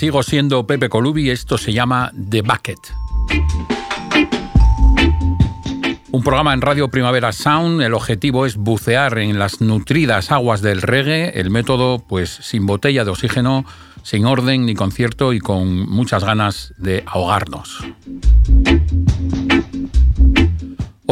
Sigo 0.00 0.22
siendo 0.22 0.66
Pepe 0.66 0.88
Colubi 0.88 1.28
esto 1.28 1.58
se 1.58 1.74
llama 1.74 2.10
The 2.30 2.40
Bucket. 2.40 2.78
Un 6.10 6.22
programa 6.22 6.54
en 6.54 6.62
Radio 6.62 6.88
Primavera 6.88 7.32
Sound, 7.32 7.82
el 7.82 7.92
objetivo 7.92 8.46
es 8.46 8.56
bucear 8.56 9.18
en 9.18 9.38
las 9.38 9.60
nutridas 9.60 10.32
aguas 10.32 10.62
del 10.62 10.80
reggae, 10.80 11.38
el 11.38 11.50
método 11.50 11.98
pues 11.98 12.30
sin 12.30 12.64
botella 12.64 13.04
de 13.04 13.10
oxígeno, 13.10 13.66
sin 14.02 14.24
orden 14.24 14.64
ni 14.64 14.74
concierto 14.74 15.34
y 15.34 15.38
con 15.38 15.86
muchas 15.90 16.24
ganas 16.24 16.72
de 16.78 17.02
ahogarnos. 17.04 17.84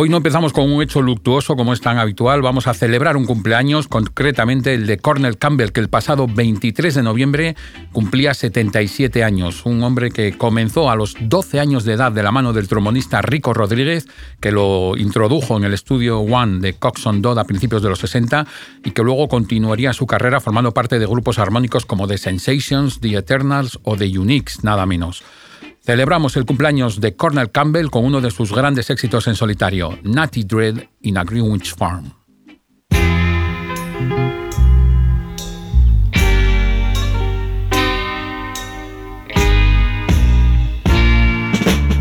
Hoy 0.00 0.08
no 0.08 0.18
empezamos 0.18 0.52
con 0.52 0.70
un 0.70 0.80
hecho 0.80 1.02
luctuoso 1.02 1.56
como 1.56 1.72
es 1.72 1.80
tan 1.80 1.98
habitual, 1.98 2.40
vamos 2.40 2.68
a 2.68 2.74
celebrar 2.74 3.16
un 3.16 3.26
cumpleaños, 3.26 3.88
concretamente 3.88 4.72
el 4.74 4.86
de 4.86 4.98
Cornel 4.98 5.38
Campbell, 5.38 5.72
que 5.72 5.80
el 5.80 5.88
pasado 5.88 6.28
23 6.28 6.94
de 6.94 7.02
noviembre 7.02 7.56
cumplía 7.90 8.32
77 8.32 9.24
años, 9.24 9.66
un 9.66 9.82
hombre 9.82 10.12
que 10.12 10.38
comenzó 10.38 10.88
a 10.88 10.94
los 10.94 11.16
12 11.18 11.58
años 11.58 11.82
de 11.82 11.94
edad 11.94 12.12
de 12.12 12.22
la 12.22 12.30
mano 12.30 12.52
del 12.52 12.68
trombonista 12.68 13.22
Rico 13.22 13.52
Rodríguez, 13.52 14.06
que 14.38 14.52
lo 14.52 14.96
introdujo 14.96 15.56
en 15.56 15.64
el 15.64 15.74
estudio 15.74 16.20
One 16.20 16.60
de 16.60 16.74
Coxon 16.74 17.20
Dodd 17.20 17.40
a 17.40 17.44
principios 17.44 17.82
de 17.82 17.88
los 17.88 17.98
60 17.98 18.46
y 18.84 18.92
que 18.92 19.02
luego 19.02 19.26
continuaría 19.26 19.92
su 19.92 20.06
carrera 20.06 20.38
formando 20.38 20.72
parte 20.72 21.00
de 21.00 21.06
grupos 21.06 21.40
armónicos 21.40 21.86
como 21.86 22.06
The 22.06 22.18
Sensations, 22.18 23.00
The 23.00 23.16
Eternals 23.16 23.80
o 23.82 23.96
The 23.96 24.16
Uniques, 24.16 24.62
nada 24.62 24.86
menos. 24.86 25.24
Celebramos 25.88 26.36
el 26.36 26.44
cumpleaños 26.44 27.00
de 27.00 27.16
Cornel 27.16 27.50
Campbell 27.50 27.88
con 27.88 28.04
uno 28.04 28.20
de 28.20 28.30
sus 28.30 28.52
grandes 28.52 28.90
éxitos 28.90 29.26
en 29.26 29.34
solitario, 29.34 29.98
Natty 30.02 30.44
Dread 30.44 30.86
in 31.00 31.16
a 31.16 31.24
Greenwich 31.24 31.74
Farm. 31.74 32.12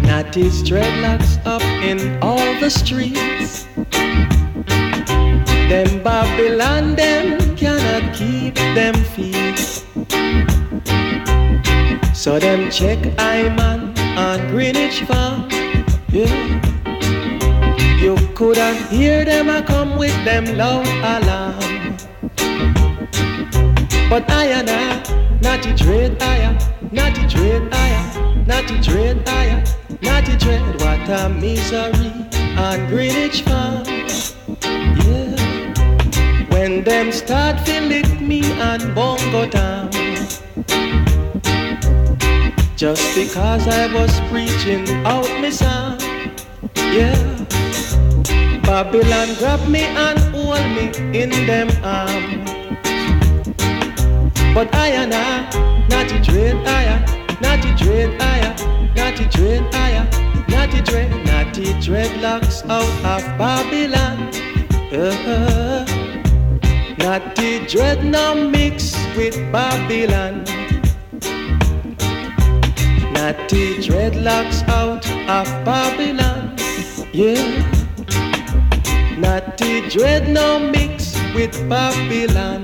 Natty's 0.03 0.61
dreadlocks 0.61 1.39
up 1.45 1.61
in 1.81 2.21
all 2.21 2.59
the 2.59 2.69
streets. 2.69 3.69
Them 5.69 6.03
Babylon, 6.03 6.97
them 6.97 7.55
cannot 7.55 8.13
keep 8.13 8.53
them 8.75 8.95
feet. 9.15 9.85
So 12.28 12.38
them 12.39 12.70
check 12.70 12.99
Iman 13.17 13.98
on 14.17 14.49
Greenwich 14.49 14.99
Farm. 15.04 15.48
Yeah. 16.10 16.27
You 18.02 18.17
couldn't 18.36 18.89
hear 18.89 19.23
them 19.23 19.48
a 19.48 19.64
come 19.64 19.98
with 19.98 20.11
them 20.26 20.43
loud 20.58 20.86
alarm. 20.86 21.95
But 24.10 24.30
I 24.30 24.48
and 24.60 24.70
I, 24.70 25.39
naughty 25.42 25.73
dread 25.73 26.21
I 26.21 26.52
naughty 26.92 27.26
dread 27.27 27.70
I 27.71 28.44
naughty 28.45 28.77
dread 28.82 29.23
I 29.26 29.64
naughty 30.02 30.36
dread. 30.36 30.65
What 30.82 31.08
a 31.08 31.30
misery 31.30 32.11
on 32.58 32.88
Greenwich 32.89 33.44
Farm. 33.44 33.86
Yeah. 34.99 36.44
When 36.49 36.83
them 36.83 37.14
start 37.14 37.65
to 37.67 37.80
lick 37.80 38.20
me 38.20 38.44
on 38.59 38.94
Bongo 38.94 39.48
Town. 39.48 39.96
Just 42.77 43.15
because 43.15 43.67
I 43.67 43.92
was 43.92 44.20
preaching 44.30 44.88
out 45.04 45.27
my 45.42 45.49
song, 45.49 45.99
yeah. 46.76 47.17
Babylon 48.61 49.33
grabbed 49.39 49.67
me 49.67 49.82
and 49.82 50.20
hold 50.30 50.61
me 50.77 50.86
in 51.20 51.32
them 51.48 51.70
arms. 51.83 52.52
But 54.54 54.76
I 54.76 54.89
and 54.89 55.11
I, 55.11 55.88
naughty 55.89 56.20
dread, 56.21 56.55
I, 56.67 57.02
naughty 57.42 57.73
dread, 57.83 58.21
I, 58.21 58.94
naughty 58.95 59.26
dread, 59.30 59.73
I, 59.73 60.45
naughty 60.48 60.80
dread, 60.83 61.09
naughty 61.26 61.73
dreadlocks 61.82 62.61
out 62.70 62.86
of 63.04 63.26
Babylon. 63.39 64.30
Uh-huh. 64.94 65.83
Naughty 66.99 67.65
dread 67.65 68.05
now 68.05 68.36
mix 68.36 68.95
with 69.15 69.36
Babylon. 69.52 70.45
Natty 73.17 73.78
dreadlocks 73.78 74.61
out 74.70 75.04
of 75.28 75.48
Babylon. 75.66 76.55
Yeah. 77.11 77.42
Natty 79.17 79.89
dread 79.89 80.30
no 80.30 80.60
mix 80.60 81.16
with 81.33 81.52
Babylon. 81.67 82.61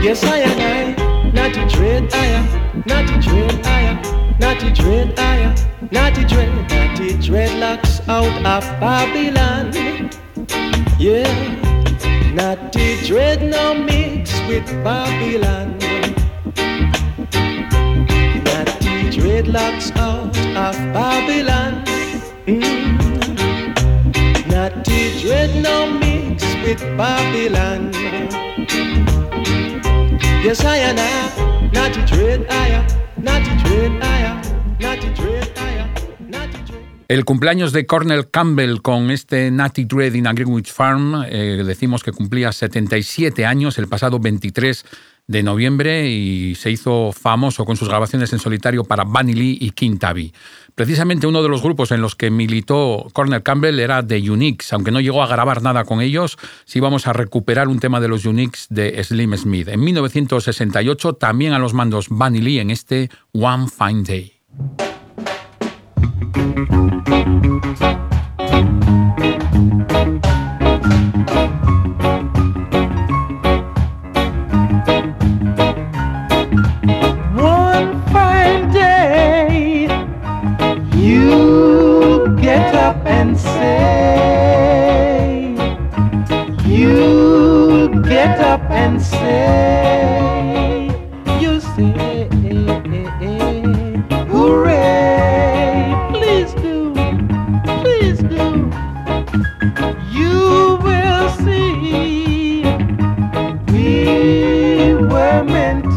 Yes, 0.00 0.22
I 0.24 0.38
am 0.38 0.58
I, 0.60 1.30
naughty 1.32 1.66
dread 1.74 2.12
I 2.14 2.24
am, 2.26 2.82
naughty 2.86 3.20
dread 3.20 3.66
I 3.66 3.80
am, 3.80 4.38
naughty 4.38 4.70
dread 4.70 5.18
I 5.18 5.36
am, 5.36 5.54
naughty 5.90 6.24
dread, 6.24 6.54
naughty 6.70 7.14
dreadlocks 7.18 8.08
out 8.08 8.46
of 8.46 8.62
Babylon. 8.80 9.72
Yeah, 10.98 11.28
naughty 12.32 12.96
dread 13.06 13.42
no 13.42 13.74
mix 13.74 14.32
with 14.48 14.66
Babylon. 14.84 15.76
Naughty 18.44 19.10
dreadlocks 19.18 19.94
out 19.96 20.36
of 20.56 20.76
Babylon. 20.94 21.84
Mm. 22.46 22.98
Naughty 24.50 25.20
dread 25.20 25.62
no 25.62 25.90
mix 25.90 26.44
with 26.64 26.80
Babylon. 26.96 27.92
El 37.08 37.24
cumpleaños 37.24 37.72
de 37.72 37.86
Cornel 37.86 38.30
Campbell 38.30 38.80
con 38.80 39.10
este 39.10 39.50
Natty 39.50 39.84
Dread 39.84 40.14
in 40.14 40.28
a 40.28 40.32
Greenwich 40.34 40.72
Farm, 40.72 41.24
eh, 41.26 41.64
decimos 41.66 42.04
que 42.04 42.12
cumplía 42.12 42.52
77 42.52 43.46
años 43.46 43.78
el 43.78 43.88
pasado 43.88 44.20
23 44.20 44.84
de 45.26 45.42
noviembre 45.42 46.08
y 46.08 46.54
se 46.54 46.70
hizo 46.70 47.12
famoso 47.12 47.64
con 47.64 47.76
sus 47.76 47.88
grabaciones 47.88 48.32
en 48.32 48.38
solitario 48.38 48.84
para 48.84 49.04
Bunny 49.04 49.34
Lee 49.34 49.58
y 49.60 49.72
King 49.72 49.98
Tabby. 49.98 50.32
Precisamente 50.78 51.26
uno 51.26 51.42
de 51.42 51.48
los 51.48 51.60
grupos 51.60 51.90
en 51.90 52.00
los 52.00 52.14
que 52.14 52.30
militó 52.30 53.08
Cornel 53.12 53.42
Campbell 53.42 53.80
era 53.80 54.06
The 54.06 54.30
Uniques, 54.30 54.72
aunque 54.72 54.92
no 54.92 55.00
llegó 55.00 55.24
a 55.24 55.26
grabar 55.26 55.60
nada 55.60 55.82
con 55.82 56.00
ellos, 56.00 56.38
sí 56.66 56.78
vamos 56.78 57.08
a 57.08 57.12
recuperar 57.12 57.66
un 57.66 57.80
tema 57.80 57.98
de 57.98 58.06
los 58.06 58.24
Uniques 58.24 58.68
de 58.70 59.02
Slim 59.02 59.36
Smith. 59.36 59.66
En 59.66 59.80
1968 59.80 61.14
también 61.14 61.52
a 61.52 61.58
los 61.58 61.74
mandos 61.74 62.08
Bunny 62.10 62.40
Lee 62.40 62.60
en 62.60 62.70
este 62.70 63.10
One 63.32 63.66
Fine 63.66 64.04
Day. 64.04 64.34
up 82.88 83.04
and 83.04 83.38
say, 83.38 83.98
you 86.64 87.90
get 88.04 88.40
up 88.40 88.62
and 88.70 89.02
say, 89.02 90.86
you 91.38 91.60
say, 91.60 91.92
hooray, 94.30 95.92
please 96.14 96.54
do, 96.64 96.94
please 97.82 98.20
do. 98.20 98.70
You 100.18 100.78
will 100.82 101.28
see 101.44 102.62
we 103.70 104.94
were 104.94 105.44
meant 105.44 105.87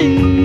see. 0.00 0.39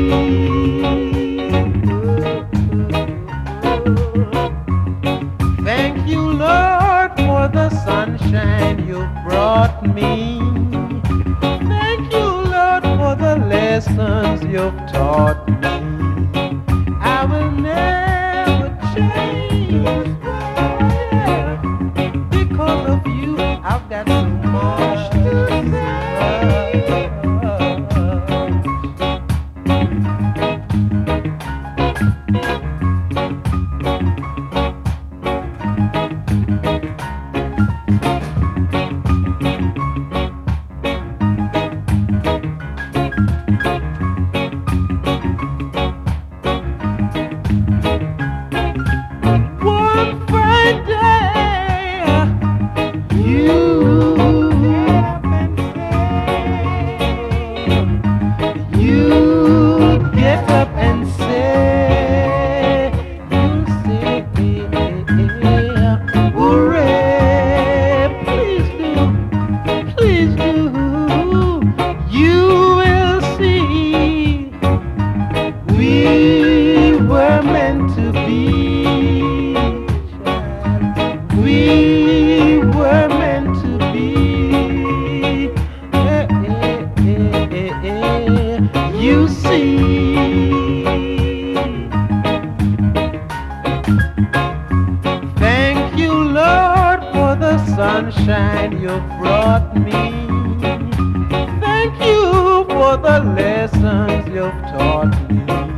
One 104.74 105.75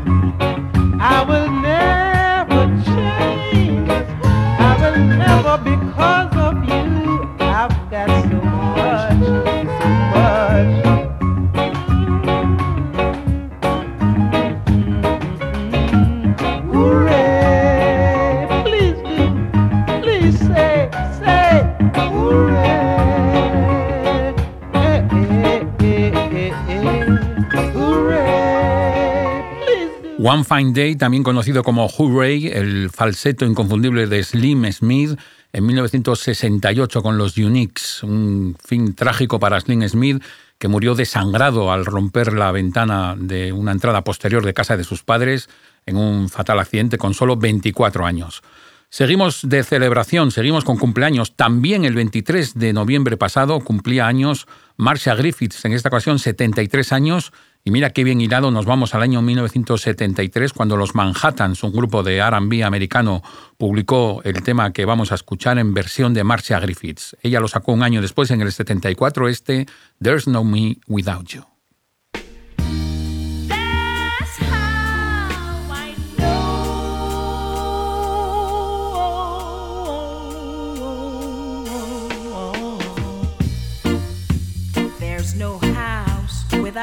Fine 30.48 30.72
Day, 30.74 30.96
también 30.96 31.24
conocido 31.24 31.62
como 31.62 31.88
Hooray, 31.88 32.48
el 32.48 32.90
falseto 32.90 33.46
inconfundible 33.46 34.08
de 34.08 34.24
Slim 34.24 34.72
Smith, 34.72 35.20
en 35.52 35.66
1968 35.66 37.02
con 37.02 37.18
los 37.18 37.38
Uniques, 37.38 38.02
un 38.04 38.56
fin 38.64 38.96
trágico 38.96 39.40
para 39.40 39.60
Slim 39.60 39.88
Smith, 39.90 40.24
que 40.58 40.70
murió 40.70 40.96
desangrado 40.96 41.72
al 41.72 41.86
romper 41.86 42.32
la 42.34 42.52
ventana 42.52 43.16
de 43.18 43.52
una 43.52 43.72
entrada 43.74 44.04
posterior 44.04 44.46
de 44.46 44.54
casa 44.54 44.78
de 44.78 44.86
sus 44.86 45.04
padres 45.04 45.50
en 45.86 45.98
un 45.98 46.30
fatal 46.30 46.60
accidente 46.60 46.98
con 46.98 47.14
solo 47.14 47.36
24 47.36 48.06
años. 48.06 48.42
Seguimos 48.90 49.42
de 49.44 49.64
celebración, 49.64 50.32
seguimos 50.32 50.64
con 50.64 50.78
cumpleaños. 50.78 51.36
También 51.36 51.84
el 51.84 51.94
23 51.94 52.54
de 52.54 52.72
noviembre 52.72 53.18
pasado 53.18 53.60
cumplía 53.60 54.08
años 54.08 54.48
Marcia 54.78 55.14
Griffiths, 55.14 55.66
en 55.66 55.74
esta 55.74 55.90
ocasión 55.90 56.20
73 56.20 56.94
años. 56.94 57.34
Y 57.68 57.70
mira 57.70 57.90
qué 57.90 58.06
bien 58.06 58.22
hilado 58.22 58.50
nos 58.50 58.66
vamos 58.66 58.96
al 58.96 59.02
año 59.02 59.22
1973, 59.22 60.54
cuando 60.54 60.78
los 60.78 60.96
Manhattans, 60.96 61.64
un 61.64 61.74
grupo 61.74 62.02
de 62.02 62.26
RB 62.26 62.64
americano, 62.64 63.22
publicó 63.58 64.22
el 64.24 64.42
tema 64.42 64.72
que 64.72 64.86
vamos 64.86 65.12
a 65.12 65.16
escuchar 65.16 65.60
en 65.60 65.74
versión 65.74 66.14
de 66.14 66.24
Marcia 66.24 66.62
Griffiths. 66.62 67.18
Ella 67.24 67.42
lo 67.42 67.50
sacó 67.50 67.74
un 67.74 67.84
año 67.84 68.02
después, 68.02 68.32
en 68.32 68.40
el 68.40 68.54
74, 68.54 69.28
este 69.28 69.66
There's 70.02 70.30
No 70.30 70.46
Me 70.46 70.78
Without 70.88 71.28
You. 71.28 71.57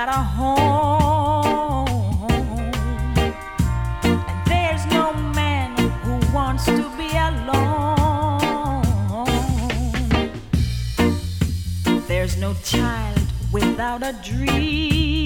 Without 0.05 0.19
a 0.19 0.23
home. 0.23 1.89
And 4.03 4.47
there's 4.47 4.85
no 4.87 5.13
man 5.35 5.77
who 6.03 6.21
wants 6.35 6.67
to 6.67 6.91
be 6.99 7.11
alone. 7.17 8.43
There's 12.07 12.37
no 12.37 12.55
child 12.65 13.21
without 13.53 14.03
a 14.03 14.13
dream. 14.23 15.24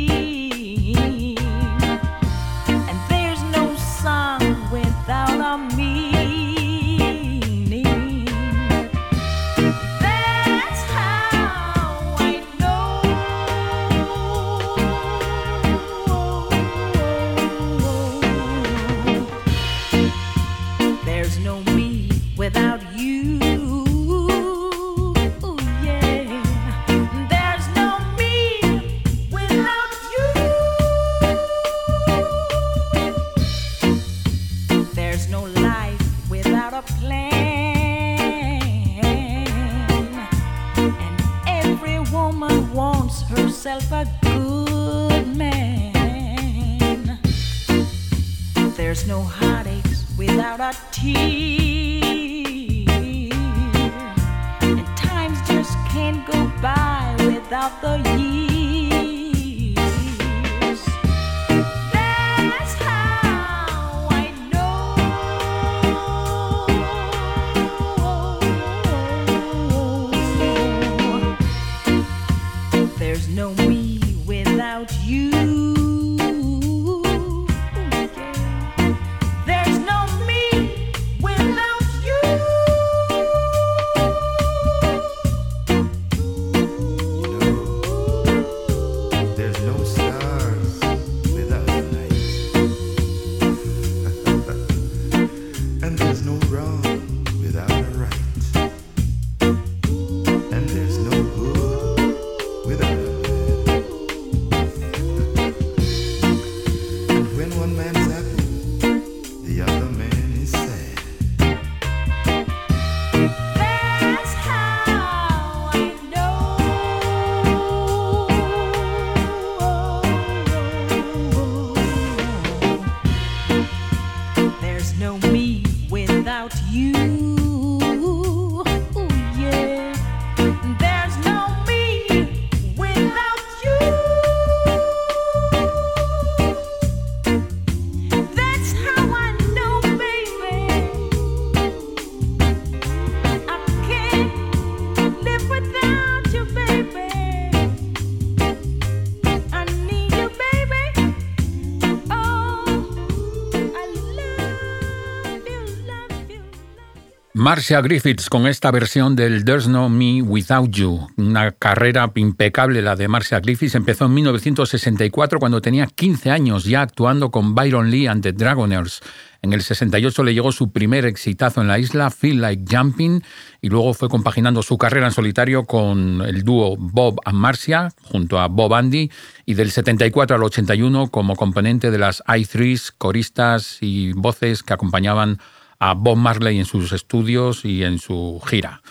Marcia 157.51 157.81
Griffiths 157.81 158.29
con 158.29 158.47
esta 158.47 158.71
versión 158.71 159.17
del 159.17 159.43
There's 159.43 159.69
No 159.69 159.89
Me 159.89 160.21
Without 160.21 160.69
You. 160.69 161.09
Una 161.17 161.51
carrera 161.53 162.13
impecable 162.15 162.83
la 162.83 162.95
de 162.95 163.09
Marcia 163.09 163.41
Griffiths. 163.41 163.75
Empezó 163.75 164.05
en 164.05 164.13
1964 164.13 165.39
cuando 165.39 165.63
tenía 165.63 165.87
15 165.87 166.31
años 166.31 166.65
ya 166.65 166.83
actuando 166.83 167.31
con 167.31 167.55
Byron 167.55 167.91
Lee 167.91 168.07
and 168.07 168.23
the 168.23 168.35
Dragoners. 168.35 169.01
En 169.41 169.55
el 169.55 169.63
68 169.63 170.25
le 170.25 170.35
llegó 170.35 170.53
su 170.53 170.73
primer 170.73 171.07
exitazo 171.07 171.63
en 171.63 171.69
la 171.69 171.79
isla, 171.79 172.11
Feel 172.11 172.43
Like 172.43 172.65
Jumping, 172.69 173.23
y 173.63 173.71
luego 173.71 173.95
fue 173.95 174.11
compaginando 174.11 174.63
su 174.63 174.77
carrera 174.77 175.07
en 175.07 175.13
solitario 175.13 175.65
con 175.65 176.21
el 176.21 176.43
dúo 176.43 176.77
Bob 176.77 177.19
and 177.25 177.39
Marcia, 177.39 177.89
junto 178.03 178.39
a 178.41 178.49
Bob 178.49 178.75
Andy, 178.75 179.11
y 179.47 179.55
del 179.55 179.71
74 179.71 180.37
al 180.37 180.43
81 180.43 181.09
como 181.09 181.35
componente 181.35 181.91
de 181.91 181.99
las 181.99 182.23
i3s, 182.25 182.93
coristas 182.99 183.79
y 183.81 184.13
voces 184.13 184.63
que 184.63 184.75
acompañaban 184.75 185.39
a 185.41 185.58
Bob 185.97 186.17
Marley 186.17 186.59
en 186.59 186.65
sus 186.65 186.93
estudios 186.93 187.65
y 187.65 187.85
en 187.85 187.99
su 187.99 188.41
gira. 188.47 188.83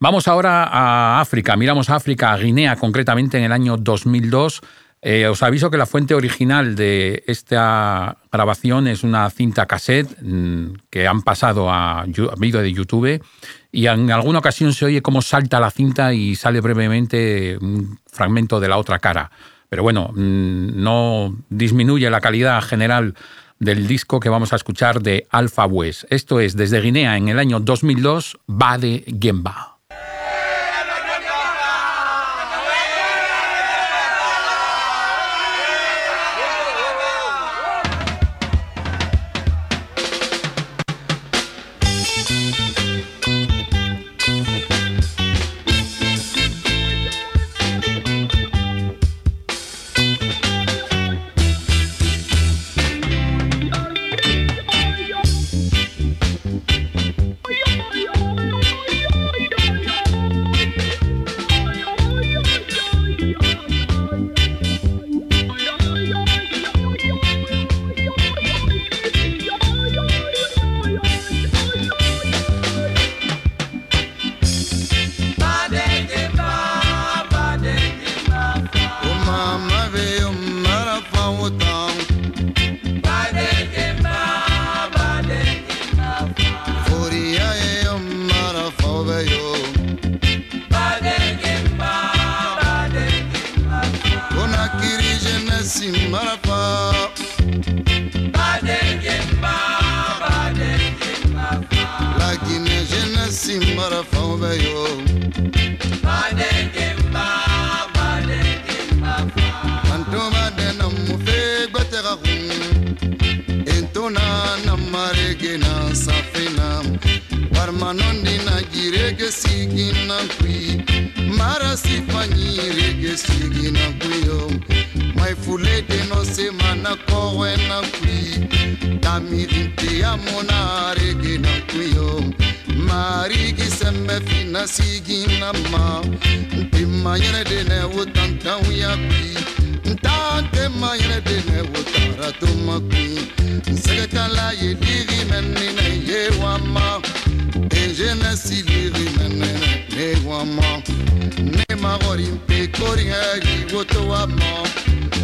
Vamos 0.00 0.28
ahora 0.28 0.64
a 0.64 1.20
África, 1.20 1.56
miramos 1.56 1.88
a 1.88 1.96
África, 1.96 2.32
a 2.32 2.36
Guinea 2.36 2.76
concretamente 2.76 3.38
en 3.38 3.44
el 3.44 3.52
año 3.52 3.76
2002. 3.76 4.60
Eh, 5.00 5.26
os 5.26 5.42
aviso 5.42 5.70
que 5.70 5.76
la 5.76 5.86
fuente 5.86 6.14
original 6.14 6.76
de 6.76 7.24
esta 7.26 8.16
grabación 8.32 8.88
es 8.88 9.02
una 9.02 9.28
cinta 9.30 9.66
cassette 9.66 10.16
mm, 10.22 10.76
que 10.88 11.06
han 11.06 11.22
pasado 11.22 11.70
a, 11.70 12.00
a 12.00 12.06
vídeo 12.38 12.62
de 12.62 12.72
YouTube 12.72 13.22
y 13.70 13.86
en 13.86 14.10
alguna 14.10 14.38
ocasión 14.38 14.72
se 14.72 14.86
oye 14.86 15.02
cómo 15.02 15.20
salta 15.20 15.60
la 15.60 15.70
cinta 15.70 16.14
y 16.14 16.36
sale 16.36 16.60
brevemente 16.60 17.58
un 17.60 17.98
fragmento 18.10 18.60
de 18.60 18.68
la 18.68 18.78
otra 18.78 18.98
cara. 18.98 19.30
Pero 19.68 19.82
bueno, 19.82 20.10
mm, 20.14 20.82
no 20.82 21.36
disminuye 21.50 22.08
la 22.08 22.20
calidad 22.20 22.62
general 22.62 23.14
del 23.64 23.86
disco 23.86 24.20
que 24.20 24.28
vamos 24.28 24.52
a 24.52 24.56
escuchar 24.56 25.02
de 25.02 25.26
Alpha 25.30 25.66
West. 25.66 26.04
Esto 26.10 26.40
es 26.40 26.56
desde 26.56 26.80
Guinea 26.80 27.16
en 27.16 27.28
el 27.28 27.38
año 27.38 27.60
2002, 27.60 28.38
Bade 28.46 29.04
Gemba. 29.20 29.73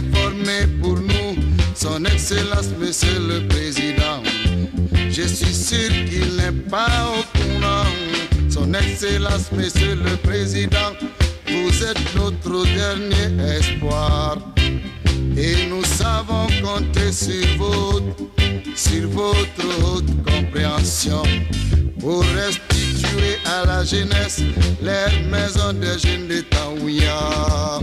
informer 0.00 0.66
pour 0.80 0.98
nous 0.98 1.36
son 1.74 2.04
excellence, 2.04 2.68
monsieur 2.78 3.18
le 3.18 3.46
président. 3.48 4.22
Je 5.10 5.22
suis 5.22 5.54
sûr 5.54 5.88
qu'il 6.08 6.36
n'est 6.36 6.60
pas 6.70 7.08
au 7.16 7.38
courant. 7.38 7.86
Son 8.48 8.72
excellence, 8.74 9.50
monsieur 9.52 9.94
le 9.94 10.16
président, 10.16 10.92
vous 11.48 11.84
êtes 11.84 12.14
notre 12.16 12.64
dernier 12.64 13.56
espoir. 13.58 14.38
Et 15.36 15.66
nous 15.68 15.84
savons 15.84 16.46
compter 16.62 17.12
sur 17.12 17.46
votre, 17.58 18.16
sur 18.76 19.08
votre 19.08 19.66
haute 19.84 20.24
compréhension 20.24 21.22
pour 21.98 22.22
restituer 22.22 23.38
à 23.44 23.66
la 23.66 23.84
jeunesse 23.84 24.42
leur 24.82 25.10
maison 25.30 25.72
de 25.72 25.98
jeunes 25.98 26.28
de 26.28 26.40
Taouya. 26.40 27.80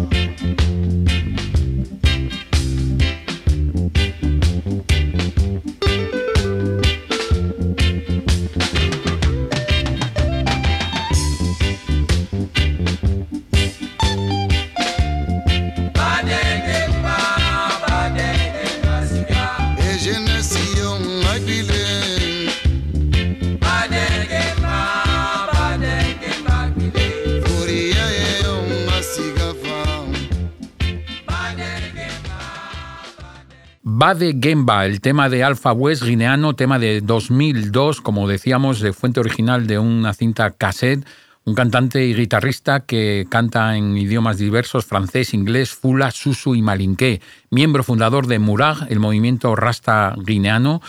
Bade 34.00 34.38
Gemba, 34.40 34.86
el 34.86 35.02
tema 35.02 35.28
de 35.28 35.44
Alpha 35.44 35.72
West 35.72 36.04
guineano, 36.04 36.54
tema 36.54 36.78
de 36.78 37.02
2002, 37.02 38.00
como 38.00 38.28
decíamos, 38.28 38.80
de 38.80 38.94
fuente 38.94 39.20
original 39.20 39.66
de 39.66 39.80
una 39.80 40.14
cinta 40.14 40.52
cassette, 40.52 41.04
un 41.46 41.56
cantante 41.56 42.06
y 42.06 42.14
guitarrista 42.14 42.82
que 42.82 43.26
canta 43.28 43.76
en 43.76 43.98
idiomas 43.98 44.38
diversos, 44.38 44.86
francés, 44.86 45.34
inglés, 45.34 45.72
fula, 45.72 46.12
susu 46.12 46.54
y 46.54 46.62
malinqué, 46.62 47.22
miembro 47.50 47.82
fundador 47.82 48.28
de 48.28 48.38
Murag, 48.38 48.86
el 48.92 49.00
movimiento 49.00 49.56
rasta 49.56 50.14
guineano, 50.16 50.80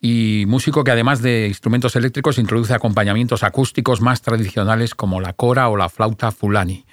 y 0.00 0.42
músico 0.48 0.82
que 0.82 0.90
además 0.90 1.22
de 1.22 1.46
instrumentos 1.46 1.94
eléctricos 1.94 2.36
introduce 2.36 2.74
acompañamientos 2.74 3.44
acústicos 3.44 4.00
más 4.00 4.22
tradicionales 4.22 4.96
como 4.96 5.20
la 5.20 5.34
cora 5.34 5.68
o 5.68 5.76
la 5.76 5.88
flauta 5.88 6.32
fulani. 6.32 6.84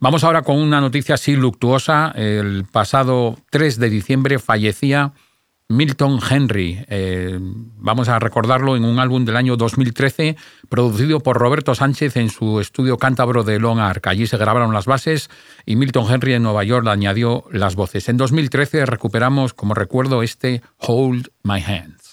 Vamos 0.00 0.22
ahora 0.22 0.42
con 0.42 0.58
una 0.58 0.80
noticia 0.80 1.16
así 1.16 1.34
luctuosa. 1.34 2.12
El 2.14 2.64
pasado 2.64 3.36
3 3.50 3.80
de 3.80 3.90
diciembre 3.90 4.38
fallecía 4.38 5.12
Milton 5.68 6.20
Henry. 6.30 6.84
Eh, 6.88 7.36
vamos 7.40 8.08
a 8.08 8.20
recordarlo 8.20 8.76
en 8.76 8.84
un 8.84 9.00
álbum 9.00 9.24
del 9.24 9.36
año 9.36 9.56
2013 9.56 10.36
producido 10.68 11.18
por 11.18 11.36
Roberto 11.36 11.74
Sánchez 11.74 12.16
en 12.16 12.30
su 12.30 12.60
estudio 12.60 12.96
cántabro 12.96 13.42
de 13.42 13.58
Long 13.58 13.80
Arc. 13.80 14.06
Allí 14.06 14.28
se 14.28 14.36
grabaron 14.36 14.72
las 14.72 14.86
bases 14.86 15.30
y 15.66 15.74
Milton 15.74 16.06
Henry 16.08 16.34
en 16.34 16.44
Nueva 16.44 16.62
York 16.62 16.86
añadió 16.86 17.44
las 17.50 17.74
voces. 17.74 18.08
En 18.08 18.18
2013 18.18 18.86
recuperamos 18.86 19.52
como 19.52 19.74
recuerdo 19.74 20.22
este 20.22 20.62
Hold 20.78 21.30
My 21.42 21.60
Hands. 21.60 22.07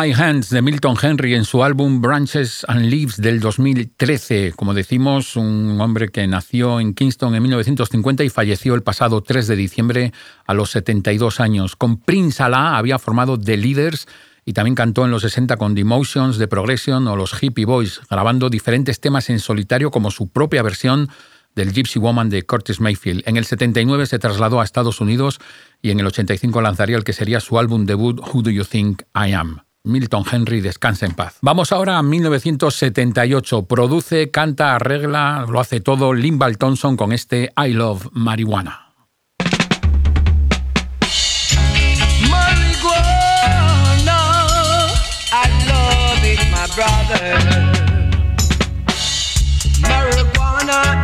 My 0.00 0.12
Hands 0.12 0.48
de 0.48 0.62
Milton 0.62 0.96
Henry 1.02 1.34
en 1.34 1.44
su 1.44 1.62
álbum 1.62 2.00
Branches 2.00 2.64
and 2.68 2.86
Leaves 2.86 3.18
del 3.18 3.38
2013. 3.38 4.54
Como 4.56 4.72
decimos, 4.72 5.36
un 5.36 5.78
hombre 5.78 6.08
que 6.08 6.26
nació 6.26 6.80
en 6.80 6.94
Kingston 6.94 7.34
en 7.34 7.42
1950 7.42 8.24
y 8.24 8.30
falleció 8.30 8.74
el 8.74 8.82
pasado 8.82 9.20
3 9.20 9.46
de 9.46 9.56
diciembre 9.56 10.12
a 10.46 10.54
los 10.54 10.70
72 10.70 11.40
años. 11.40 11.76
Con 11.76 11.98
Prince 11.98 12.42
Allah 12.42 12.78
había 12.78 12.98
formado 12.98 13.38
The 13.38 13.58
Leaders 13.58 14.08
y 14.46 14.54
también 14.54 14.74
cantó 14.74 15.04
en 15.04 15.10
los 15.10 15.20
60 15.20 15.58
con 15.58 15.74
The 15.74 15.84
Motions, 15.84 16.38
The 16.38 16.48
Progression 16.48 17.06
o 17.06 17.14
los 17.14 17.34
Hippie 17.42 17.66
Boys, 17.66 18.00
grabando 18.08 18.48
diferentes 18.48 19.00
temas 19.00 19.28
en 19.28 19.38
solitario 19.38 19.90
como 19.90 20.10
su 20.10 20.28
propia 20.28 20.62
versión 20.62 21.10
del 21.54 21.74
Gypsy 21.74 21.98
Woman 21.98 22.30
de 22.30 22.46
Curtis 22.46 22.80
Mayfield. 22.80 23.24
En 23.26 23.36
el 23.36 23.44
79 23.44 24.06
se 24.06 24.18
trasladó 24.18 24.62
a 24.62 24.64
Estados 24.64 25.02
Unidos 25.02 25.40
y 25.82 25.90
en 25.90 26.00
el 26.00 26.06
85 26.06 26.62
lanzaría 26.62 26.96
el 26.96 27.04
que 27.04 27.12
sería 27.12 27.40
su 27.40 27.58
álbum 27.58 27.84
debut 27.84 28.18
Who 28.18 28.40
Do 28.40 28.50
You 28.50 28.64
Think 28.64 29.02
I 29.14 29.32
Am. 29.32 29.60
Milton 29.84 30.24
Henry, 30.30 30.60
descansa 30.60 31.06
en 31.06 31.12
paz. 31.12 31.38
Vamos 31.40 31.72
ahora 31.72 31.98
a 31.98 32.02
1978. 32.02 33.64
Produce, 33.64 34.30
canta, 34.30 34.74
arregla, 34.74 35.46
lo 35.48 35.60
hace 35.60 35.80
todo 35.80 36.12
Limbal 36.12 36.58
Thompson 36.58 36.96
con 36.96 37.12
este 37.12 37.52
I 37.56 37.72
Love 37.72 38.08
Marijuana. 38.12 38.86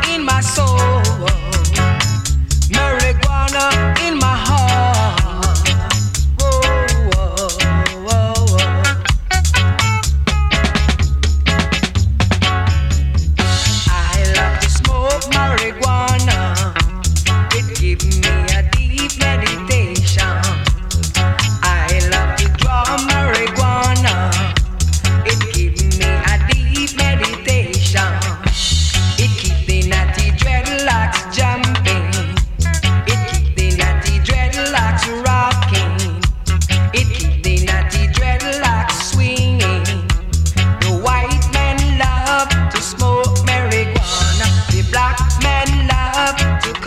In 0.09 0.25
my 0.25 0.41
soul, 0.41 0.76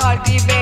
to 0.09 0.15
cultivate 0.17 0.58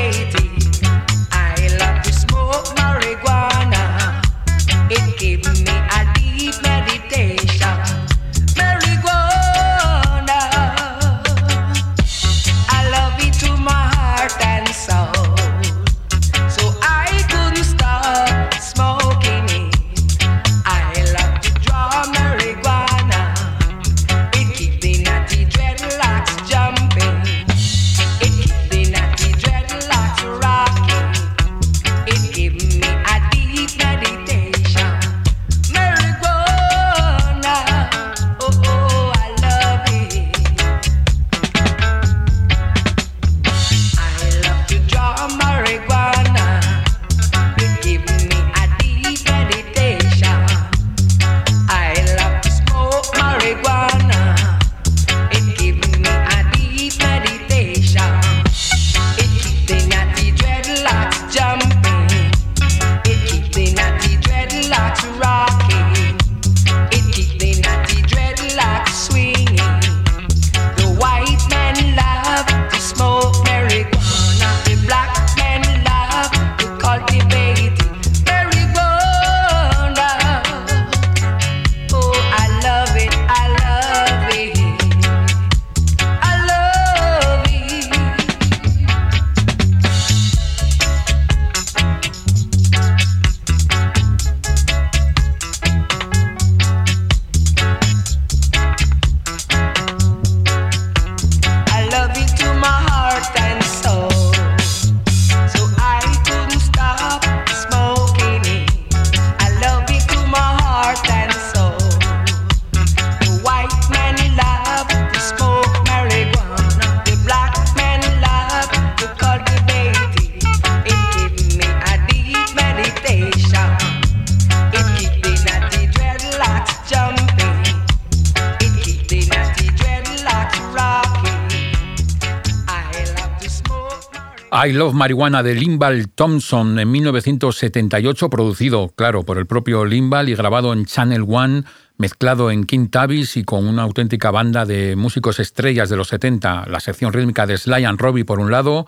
I 134.68 134.74
Love 134.74 134.96
Marijuana 134.96 135.44
de 135.44 135.56
Limbal 135.56 136.10
Thompson 136.10 136.78
en 136.78 136.92
1978, 136.92 138.30
producido, 138.30 138.90
claro, 138.90 139.24
por 139.24 139.38
el 139.38 139.46
propio 139.46 139.86
Limbal 139.86 140.28
y 140.28 140.36
grabado 140.36 140.74
en 140.74 140.86
Channel 140.86 141.24
One, 141.26 141.64
mezclado 141.98 142.52
en 142.52 142.66
King 142.66 142.90
Tavis 142.90 143.38
y 143.38 143.46
con 143.46 143.66
una 143.66 143.84
auténtica 143.84 144.30
banda 144.30 144.66
de 144.66 144.98
músicos 144.98 145.40
estrellas 145.40 145.88
de 145.90 145.96
los 145.96 146.10
70, 146.10 146.66
la 146.68 146.82
sección 146.82 147.14
rítmica 147.14 147.48
de 147.48 147.58
Sly 147.58 147.86
and 147.86 147.98
Robbie 147.98 148.26
por 148.26 148.42
un 148.42 148.52
lado, 148.52 148.86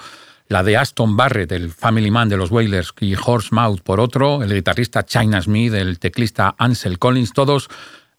la 0.49 0.63
de 0.63 0.75
Aston 0.75 1.15
Barrett, 1.15 1.53
el 1.53 1.69
Family 1.69 2.11
Man 2.11 2.27
de 2.27 2.35
los 2.35 2.51
Wailers, 2.51 2.93
y 2.99 3.15
Horse 3.15 3.49
Mouth 3.51 3.79
por 3.79 4.01
otro, 4.01 4.43
el 4.43 4.53
guitarrista 4.53 5.05
China 5.05 5.41
Smith, 5.41 5.73
el 5.73 5.97
teclista 5.97 6.55
Ansel 6.57 6.99
Collins, 6.99 7.31
todos 7.31 7.69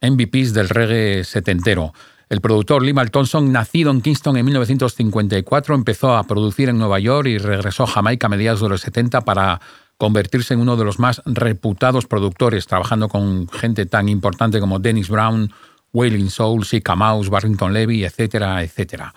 MVPs 0.00 0.54
del 0.54 0.70
reggae 0.70 1.24
setentero. 1.24 1.92
El 2.30 2.40
productor 2.40 2.84
Lee 2.84 2.94
Thompson, 3.10 3.50
nacido 3.50 3.90
en 3.90 4.02
Kingston 4.02 4.36
en 4.36 4.44
1954, 4.44 5.74
empezó 5.74 6.16
a 6.16 6.22
producir 6.22 6.68
en 6.68 6.78
Nueva 6.78 7.00
York 7.00 7.26
y 7.26 7.38
regresó 7.38 7.82
a 7.82 7.88
Jamaica 7.88 8.28
a 8.28 8.30
mediados 8.30 8.60
de 8.60 8.68
los 8.68 8.82
70 8.82 9.22
para 9.22 9.60
convertirse 9.96 10.54
en 10.54 10.60
uno 10.60 10.76
de 10.76 10.84
los 10.84 11.00
más 11.00 11.22
reputados 11.26 12.06
productores, 12.06 12.68
trabajando 12.68 13.08
con 13.08 13.48
gente 13.48 13.84
tan 13.84 14.08
importante 14.08 14.60
como 14.60 14.78
Dennis 14.78 15.08
Brown, 15.08 15.52
Wailing 15.92 16.30
Soul, 16.30 16.64
Sika 16.64 16.94
Mouse, 16.94 17.30
Barrington 17.30 17.72
Levy, 17.72 18.04
etcétera, 18.04 18.62
etcétera. 18.62 19.12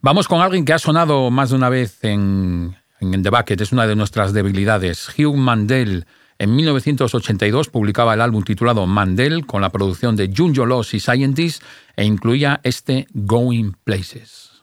Vamos 0.00 0.26
con 0.26 0.40
alguien 0.40 0.64
que 0.64 0.72
ha 0.72 0.78
sonado 0.78 1.30
más 1.30 1.50
de 1.50 1.56
una 1.56 1.68
vez 1.68 2.02
en, 2.04 2.74
en 3.00 3.22
The 3.22 3.28
Bucket, 3.28 3.60
es 3.60 3.72
una 3.72 3.86
de 3.86 3.96
nuestras 3.96 4.32
debilidades. 4.32 5.10
Hugh 5.10 5.36
Mandel, 5.36 6.06
en 6.38 6.54
1982, 6.54 7.68
publicaba 7.68 8.14
el 8.14 8.20
álbum 8.20 8.42
titulado 8.42 8.86
Mandel 8.86 9.46
con 9.46 9.62
la 9.62 9.70
producción 9.70 10.16
de 10.16 10.32
Junjo 10.34 10.66
Loss 10.66 10.94
y 10.94 11.00
Scientists 11.00 11.64
e 11.96 12.04
incluía 12.04 12.60
este 12.62 13.06
Going 13.14 13.72
Places. 13.84 14.62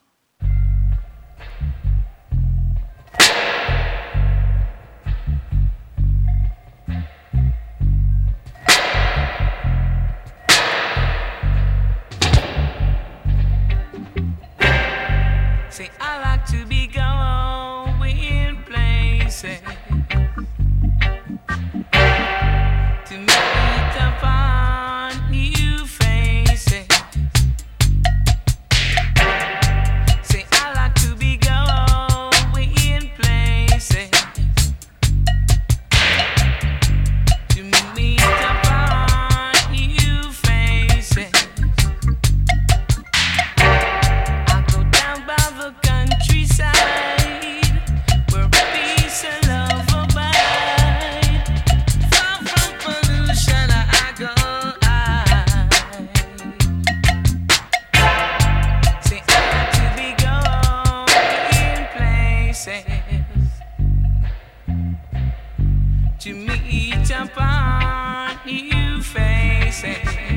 upon 67.24 68.38
new 68.46 69.02
faces. 69.02 70.33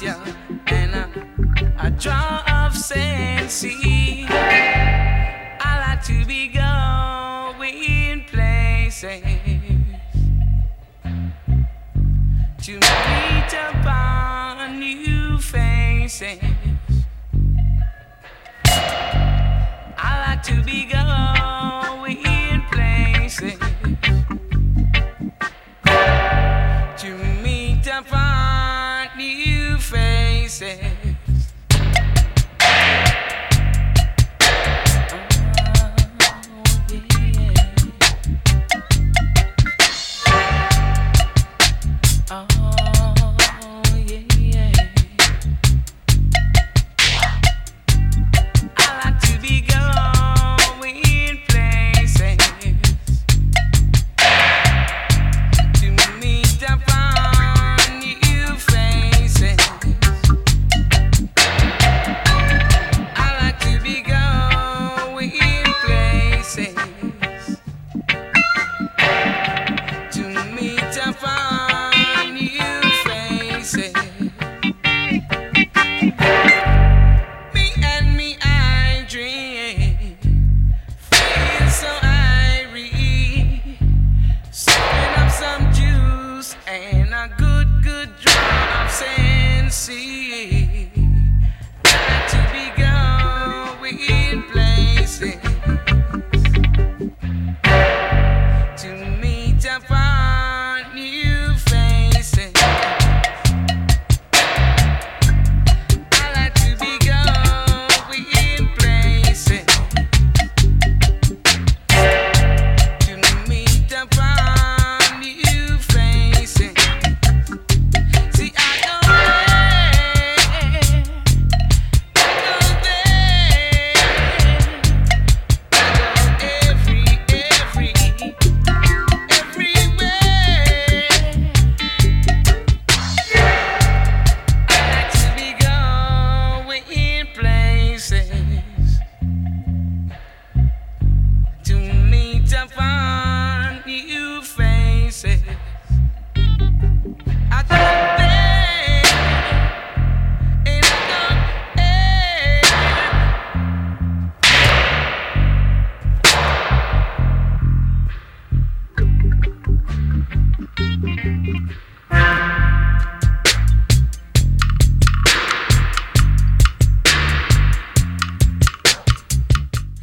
and 0.00 0.94
a, 1.78 1.90
draw 1.90 2.42
of 2.48 2.74
sense. 2.74 3.64
I 3.64 4.26
like 5.86 6.02
to 6.04 6.24
be 6.24 6.48
going 6.48 8.24
places 8.24 9.22
to 12.62 12.72
meet 12.72 13.52
upon 13.70 14.78
new 14.78 15.38
faces. 15.38 16.38
I 18.64 20.24
like 20.26 20.42
to 20.44 20.62
be 20.62 20.86
gone. 20.86 21.41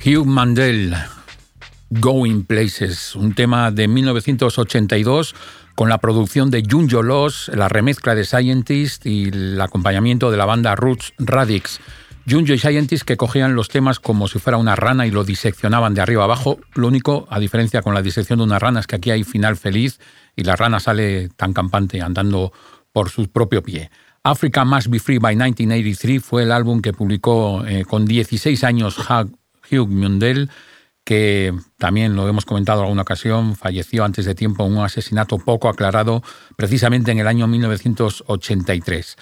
Hugh 0.10 0.26
Mandel, 0.26 0.96
Going 1.92 2.42
Places, 2.42 3.16
un 3.16 3.36
tema 3.36 3.70
de 3.70 3.88
1982 3.88 5.36
con 5.76 5.88
la 5.88 6.00
producción 6.00 6.50
de 6.50 6.64
Junjo 6.68 7.04
Loss, 7.04 7.52
la 7.54 7.70
remezcla 7.70 8.16
de 8.16 8.26
Scientist 8.26 9.06
y 9.06 9.26
el 9.26 9.62
acompañamiento 9.62 10.32
de 10.32 10.38
la 10.38 10.46
banda 10.46 10.76
Roots 10.76 11.14
Radix. 11.20 11.80
Junjo 12.28 12.54
y 12.54 12.58
Scientist 12.58 13.04
que 13.04 13.18
cogían 13.18 13.54
los 13.54 13.70
temas 13.70 14.00
como 14.00 14.28
si 14.28 14.40
fuera 14.40 14.58
una 14.58 14.76
rana 14.76 15.06
y 15.06 15.12
lo 15.12 15.24
diseccionaban 15.24 15.94
de 15.94 16.02
arriba 16.02 16.24
abajo. 16.24 16.58
Lo 16.74 16.88
único, 16.88 17.28
a 17.30 17.40
diferencia 17.40 17.84
con 17.84 17.94
la 17.94 18.02
disección 18.02 18.40
de 18.40 18.46
una 18.46 18.58
rana, 18.58 18.80
es 18.80 18.88
que 18.88 18.96
aquí 18.96 19.12
hay 19.12 19.24
final 19.24 19.58
feliz 19.58 20.00
y 20.36 20.44
la 20.44 20.56
rana 20.56 20.80
sale 20.80 21.30
tan 21.36 21.54
campante 21.54 22.02
andando 22.02 22.52
por 22.92 23.12
su 23.12 23.30
propio 23.30 23.62
pie. 23.62 23.92
Africa 24.24 24.66
Must 24.66 24.88
Be 24.88 25.00
Free 25.00 25.20
by 25.20 25.36
1983 25.36 26.24
fue 26.24 26.44
el 26.44 26.52
álbum 26.52 26.82
que 26.82 26.94
publicó 26.94 27.64
eh, 27.68 27.86
con 27.86 28.06
16 28.06 28.64
años 28.64 28.98
Mundell, 29.72 30.50
que 31.04 31.54
también 31.78 32.16
lo 32.16 32.28
hemos 32.28 32.46
comentado 32.46 32.80
en 32.80 32.86
alguna 32.86 33.02
ocasión, 33.02 33.56
falleció 33.56 34.04
antes 34.04 34.26
de 34.26 34.36
tiempo 34.36 34.66
en 34.66 34.78
un 34.78 34.84
asesinato 34.84 35.40
poco 35.40 35.70
aclarado, 35.70 36.24
precisamente 36.56 37.12
en 37.12 37.20
el 37.20 37.28
año 37.28 37.48
1983. 37.48 39.18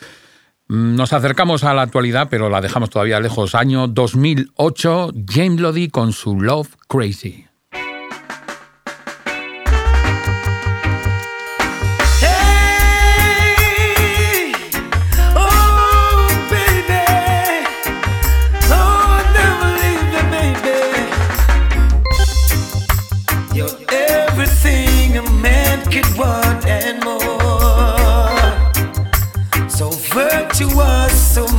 Mm, 0.67 0.95
nos 0.95 1.13
acercamos 1.13 1.63
a 1.63 1.73
la 1.73 1.83
actualidad, 1.83 2.27
pero 2.29 2.49
la 2.49 2.61
dejamos 2.61 2.89
todavía 2.89 3.19
lejos. 3.19 3.55
Año 3.55 3.87
2008, 3.87 5.11
James 5.27 5.61
Lodi 5.61 5.89
con 5.89 6.11
su 6.11 6.39
Love 6.39 6.75
Crazy. 6.87 7.46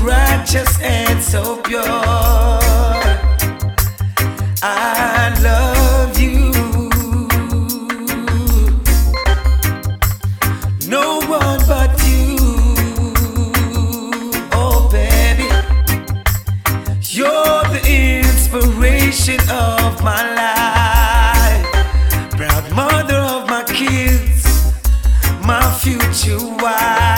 Righteous 0.08 0.80
and 0.80 1.22
so 1.22 1.56
pure. 1.62 1.82
I 4.62 5.32
love 5.42 6.18
you. 6.18 6.50
No 10.88 11.20
one 11.28 11.60
but 11.66 11.90
you. 12.08 12.36
Oh, 14.52 14.88
baby. 14.90 15.48
You're 17.10 17.64
the 17.74 17.82
inspiration 17.86 19.40
of 19.50 20.02
my 20.02 20.22
life. 20.42 21.66
Proud 22.30 22.70
mother 22.74 23.18
of 23.18 23.48
my 23.48 23.64
kids. 23.64 24.72
My 25.44 25.70
future 25.78 26.44
wife. 26.62 27.17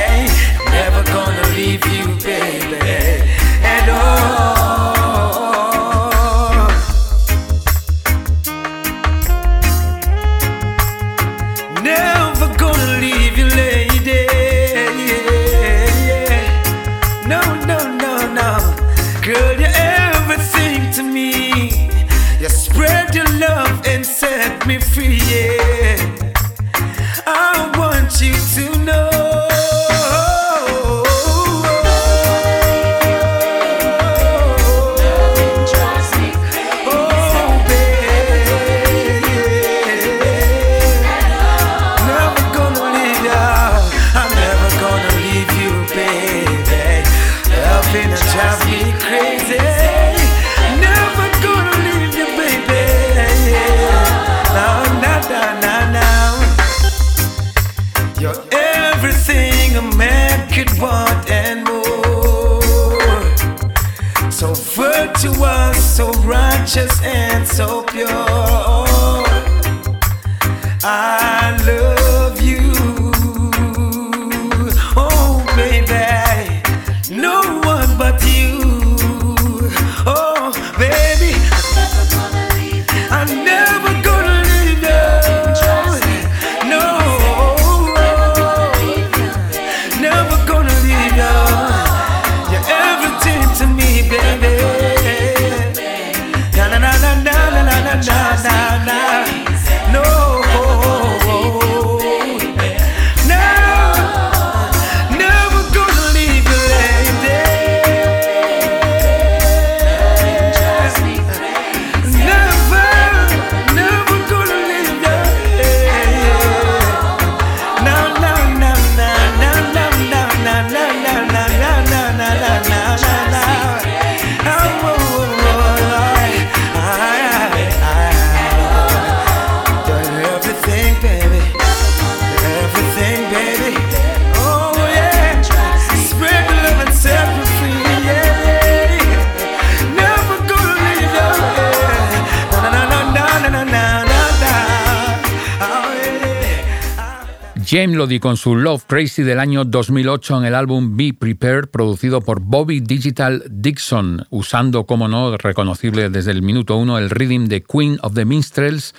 James 147.71 147.95
Lodi 147.95 148.19
con 148.19 148.35
su 148.35 148.57
Love 148.57 148.83
Crazy 148.85 149.23
del 149.23 149.39
año 149.39 149.63
2008 149.63 150.39
en 150.39 150.43
el 150.43 150.55
álbum 150.55 150.97
Be 150.97 151.13
Prepared, 151.17 151.69
producido 151.69 152.19
por 152.19 152.41
Bobby 152.41 152.81
Digital 152.81 153.45
Dixon, 153.49 154.27
usando, 154.29 154.85
como 154.85 155.07
no, 155.07 155.37
reconocible 155.37 156.09
desde 156.09 156.31
el 156.31 156.41
minuto 156.41 156.75
uno, 156.75 156.97
el 156.97 157.09
rhythm 157.09 157.45
de 157.45 157.63
Queen 157.63 157.97
of 158.01 158.13
the 158.13 158.25
Minstrels 158.25 158.93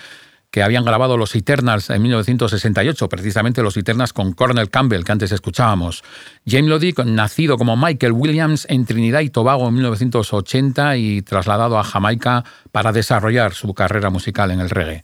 que 0.51 0.63
habían 0.63 0.87
grabado 0.87 1.19
los 1.19 1.35
Eternals 1.35 1.91
en 1.91 2.01
1968, 2.01 3.11
precisamente 3.11 3.63
los 3.63 3.77
Eternals 3.77 4.15
con 4.15 4.33
Cornel 4.33 4.71
Campbell, 4.71 5.05
que 5.05 5.13
antes 5.13 5.33
escuchábamos. 5.33 6.03
James 6.47 6.71
Lodi, 6.71 6.95
nacido 7.05 7.59
como 7.59 7.77
Michael 7.77 8.13
Williams 8.13 8.67
en 8.71 8.87
Trinidad 8.87 9.21
y 9.21 9.29
Tobago 9.29 9.69
en 9.69 9.75
1980 9.75 10.97
y 10.97 11.21
trasladado 11.21 11.79
a 11.79 11.85
Jamaica 11.85 12.45
para 12.71 12.93
desarrollar 12.93 13.53
su 13.53 13.75
carrera 13.75 14.09
musical 14.09 14.51
en 14.51 14.61
el 14.61 14.71
reggae. 14.71 15.03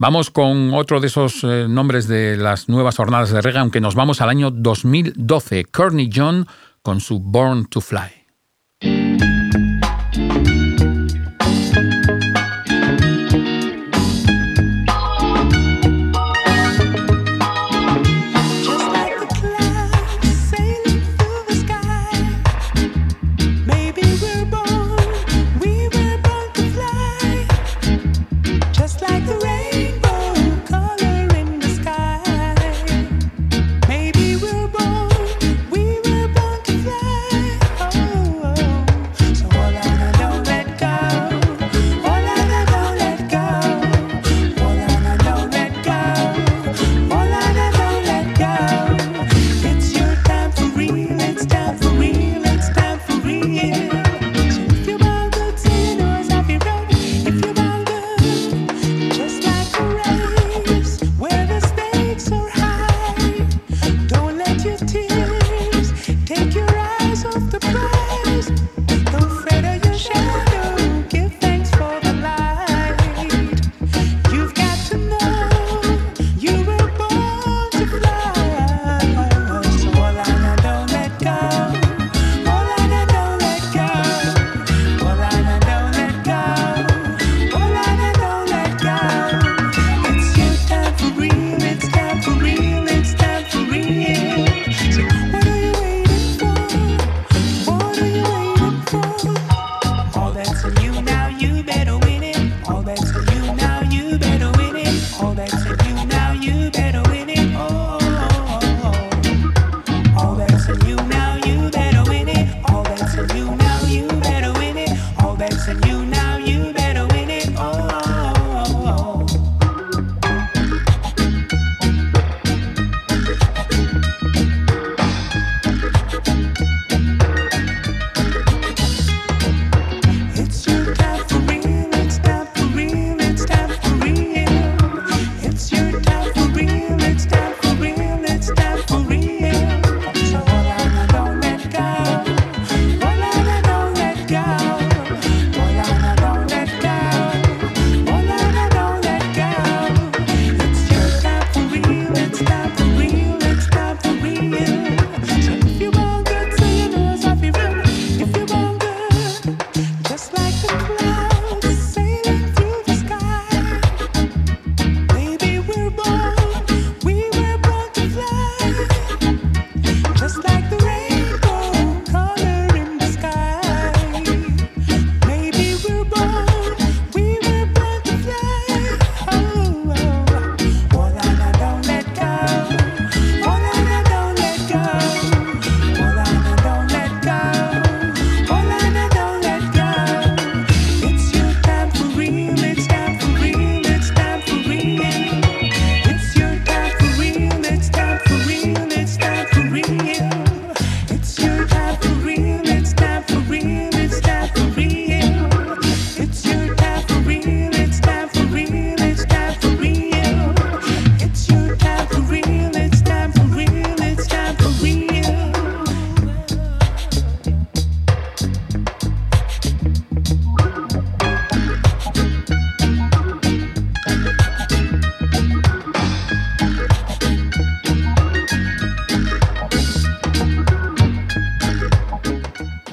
Vamos 0.00 0.30
con 0.30 0.74
otro 0.74 1.00
de 1.00 1.08
esos 1.08 1.42
eh, 1.42 1.66
nombres 1.68 2.06
de 2.06 2.36
las 2.36 2.68
nuevas 2.68 2.96
jornadas 2.96 3.32
de 3.32 3.40
reggae, 3.40 3.58
aunque 3.58 3.80
nos 3.80 3.96
vamos 3.96 4.20
al 4.20 4.28
año 4.28 4.52
2012, 4.52 5.64
Courtney 5.64 6.08
John 6.14 6.46
con 6.82 7.00
su 7.00 7.18
Born 7.18 7.66
to 7.66 7.80
Fly. 7.80 9.27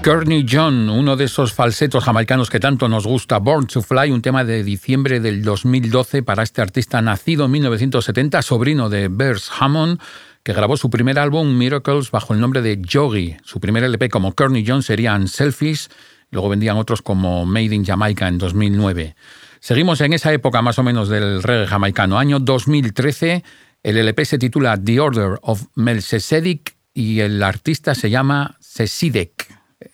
Courtney 0.06 0.46
John, 0.48 0.88
uno 0.88 1.16
de 1.16 1.26
esos 1.26 1.54
falsetos 1.54 2.04
jamaicanos 2.04 2.52
que 2.52 2.60
tanto 2.60 2.88
nos 2.88 3.08
gusta, 3.08 3.40
Born 3.40 3.66
to 3.66 3.82
Fly, 3.82 4.12
un 4.12 4.22
tema 4.22 4.44
de 4.44 4.64
diciembre 4.64 5.20
del 5.20 5.42
2012 5.42 6.22
para 6.22 6.44
este 6.44 6.62
artista 6.62 7.02
nacido 7.02 7.46
en 7.46 7.52
1970, 7.54 8.44
sobrino 8.44 8.88
de 8.88 9.08
Bers 9.08 9.50
Hammond, 9.60 10.00
que 10.44 10.54
grabó 10.54 10.78
su 10.78 10.92
primer 10.92 11.18
álbum 11.18 11.58
Miracles 11.58 12.12
bajo 12.12 12.36
el 12.36 12.40
nombre 12.40 12.62
de 12.62 12.80
Yogi. 12.80 13.38
Su 13.44 13.60
primer 13.60 13.84
LP 13.84 14.10
como 14.10 14.36
Courtney 14.36 14.64
John 14.64 14.84
serían 14.84 15.28
Selfish, 15.28 15.88
luego 16.30 16.50
vendían 16.50 16.78
otros 16.78 17.02
como 17.02 17.48
Made 17.48 17.74
in 17.74 17.84
Jamaica 17.84 18.28
en 18.28 18.38
2009. 18.38 19.16
Seguimos 19.60 20.02
en 20.02 20.14
esa 20.14 20.32
época 20.32 20.62
más 20.62 20.78
o 20.78 20.84
menos 20.84 21.10
del 21.10 21.42
reggae 21.42 21.66
jamaicano, 21.66 22.20
año 22.20 22.40
2013. 22.40 23.44
El 23.82 23.98
LP 23.98 24.24
se 24.24 24.38
titula 24.38 24.80
The 24.80 25.00
Order 25.00 25.40
of 25.42 25.64
Melchizedek 25.74 26.76
y 26.94 27.22
el 27.22 27.42
artista 27.42 27.96
se 27.96 28.12
llama 28.12 28.56
Sesidek. 28.60 29.35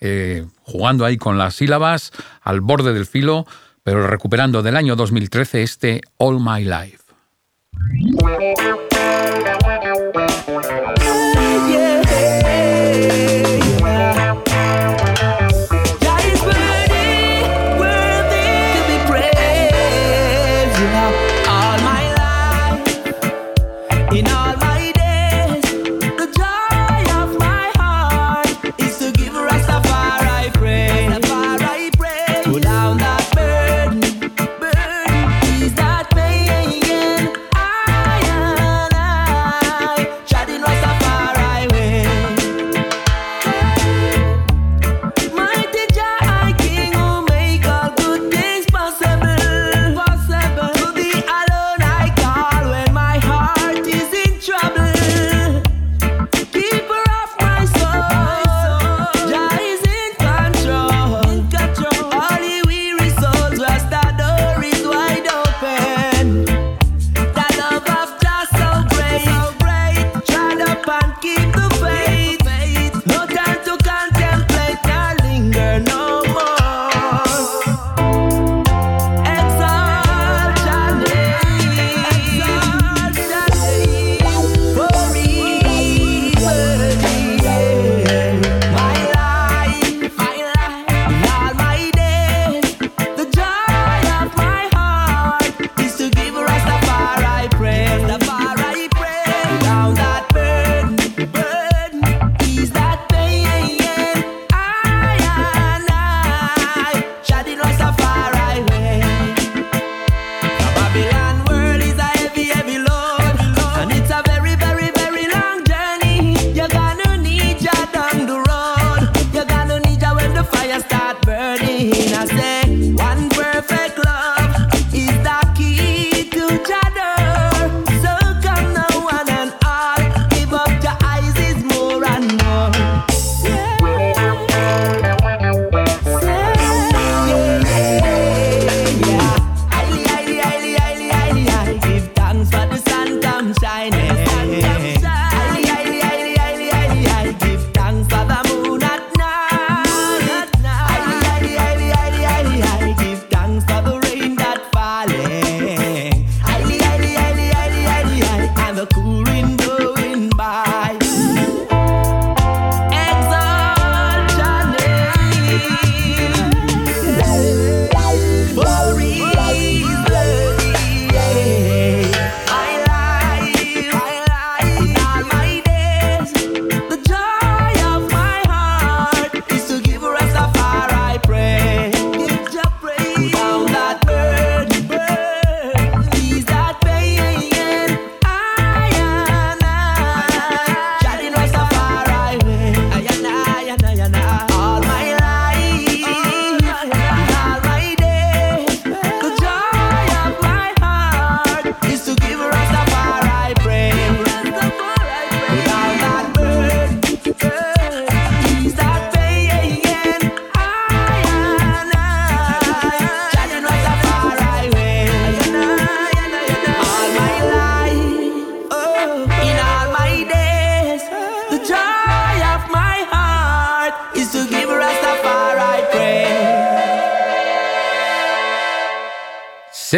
Eh, 0.02 0.46
jugando 0.64 1.06
ahí 1.06 1.18
con 1.18 1.38
las 1.38 1.56
sílabas 1.56 2.12
al 2.42 2.60
borde 2.60 2.92
del 2.94 3.06
filo, 3.06 3.46
pero 3.84 4.08
recuperando 4.08 4.64
del 4.64 4.76
año 4.76 4.96
2013 4.96 5.62
este 5.62 6.02
All 6.18 6.40
My 6.40 6.64
Life. 6.64 6.98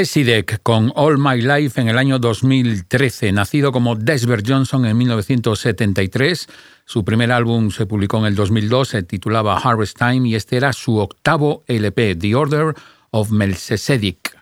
Sesidek 0.06 0.62
con 0.64 0.92
All 0.96 1.18
My 1.18 1.42
Life 1.42 1.80
en 1.80 1.88
el 1.88 1.98
año 1.98 2.20
2013. 2.20 3.32
Nacido 3.32 3.72
como 3.72 3.96
Desbert 3.96 4.46
Johnson 4.46 4.86
en 4.86 4.98
1973, 4.98 6.50
su 6.84 7.06
primer 7.06 7.32
álbum 7.32 7.72
se 7.72 7.86
publicó 7.86 8.18
en 8.18 8.26
el 8.26 8.36
2002, 8.36 8.90
se 8.90 9.04
titulaba 9.04 9.58
Harvest 9.58 9.98
Time 9.98 10.28
y 10.28 10.36
este 10.36 10.58
era 10.58 10.74
su 10.74 10.98
octavo 10.98 11.64
LP, 11.68 12.16
The 12.16 12.36
Order 12.36 12.76
of 13.12 13.32
Melchizedek. 13.32 14.38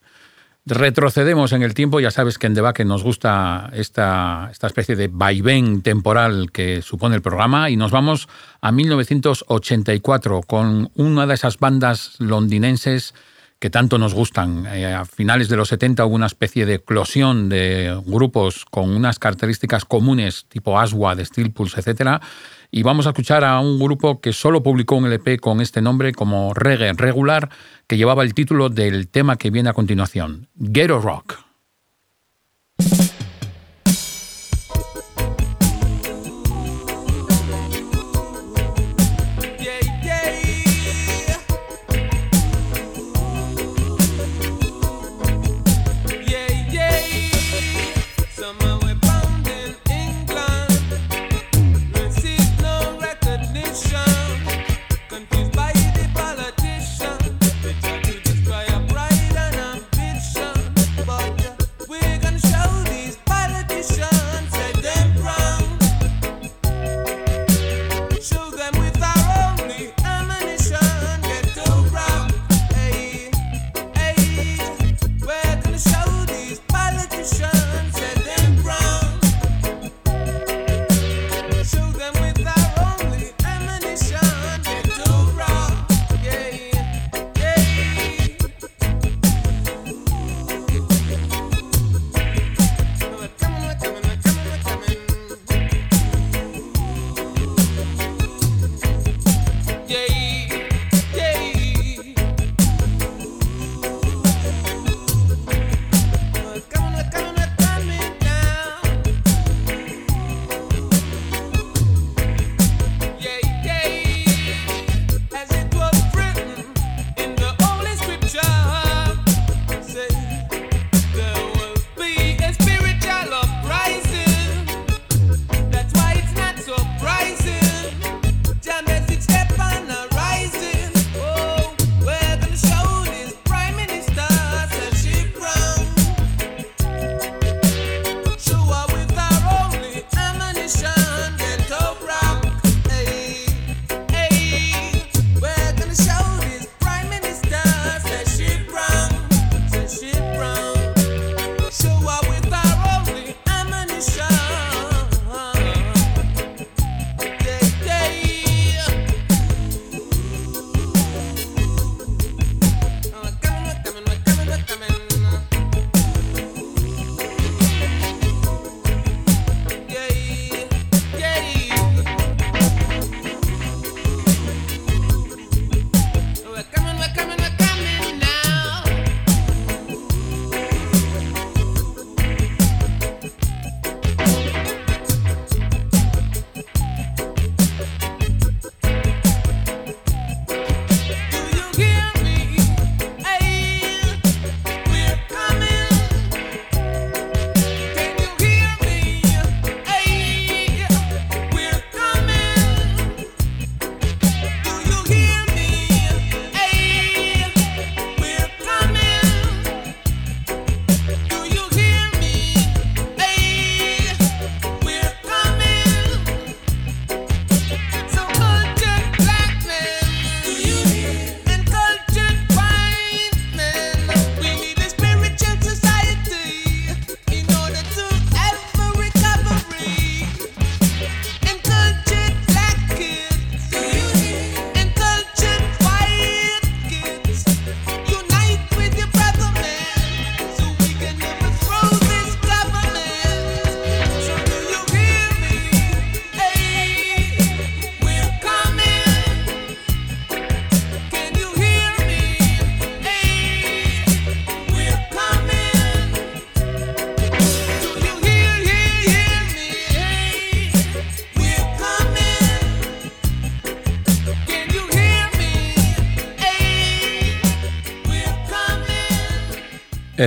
Retrocedemos 0.66 1.53
en 1.53 1.62
el 1.62 1.76
tiempo, 1.76 1.99
ya 1.99 2.09
sabes 2.09 2.39
que 2.39 2.47
en 2.47 2.55
Debate 2.55 2.84
nos 2.84 3.03
gusta 3.03 3.70
esta, 3.74 4.49
esta 4.51 4.66
especie 4.66 4.95
de 4.95 5.09
vaivén 5.12 5.84
temporal 5.84 6.51
que 6.51 6.82
supone 6.82 7.16
el 7.16 7.22
programa 7.22 7.70
y 7.70 7.78
nos 7.78 7.91
vamos 7.91 8.28
a 8.62 8.72
1984 8.72 10.41
con 10.41 10.89
una 10.95 11.28
de 11.28 11.36
esas 11.36 11.59
bandas 11.59 12.16
londinenses 12.18 13.14
que 13.62 13.70
tanto 13.70 13.99
nos 13.99 14.16
gustan. 14.16 14.66
Eh, 14.66 14.91
a 14.91 15.05
finales 15.05 15.47
de 15.47 15.55
los 15.55 15.70
70 15.70 16.03
hubo 16.03 16.16
una 16.16 16.26
especie 16.26 16.66
de 16.66 16.76
eclosión 16.76 17.47
de 17.47 17.95
grupos 18.07 18.66
con 18.66 18.89
unas 18.89 19.20
características 19.20 19.86
comunes, 19.86 20.47
tipo 20.49 20.80
Aswa, 20.80 21.14
de 21.16 21.24
Steel 21.24 21.51
Pulse, 21.51 21.80
etc. 21.80 22.24
Y 22.72 22.82
vamos 22.82 23.05
a 23.05 23.09
escuchar 23.09 23.43
a 23.45 23.59
un 23.59 23.78
grupo 23.78 24.20
que 24.20 24.34
solo 24.34 24.64
publicó 24.64 24.95
un 24.95 25.05
LP 25.05 25.38
con 25.38 25.62
este 25.62 25.80
nombre 25.80 26.12
como 26.12 26.55
Reggae 26.55 26.93
Regular, 26.93 27.49
que 27.86 27.97
llevaba 27.97 28.24
el 28.24 28.34
título 28.34 28.70
del 28.70 29.07
tema 29.09 29.36
que 29.36 29.51
viene 29.51 29.70
a 29.70 29.74
continuación, 29.74 30.47
Ghetto 30.55 30.99
Rock. 30.99 31.51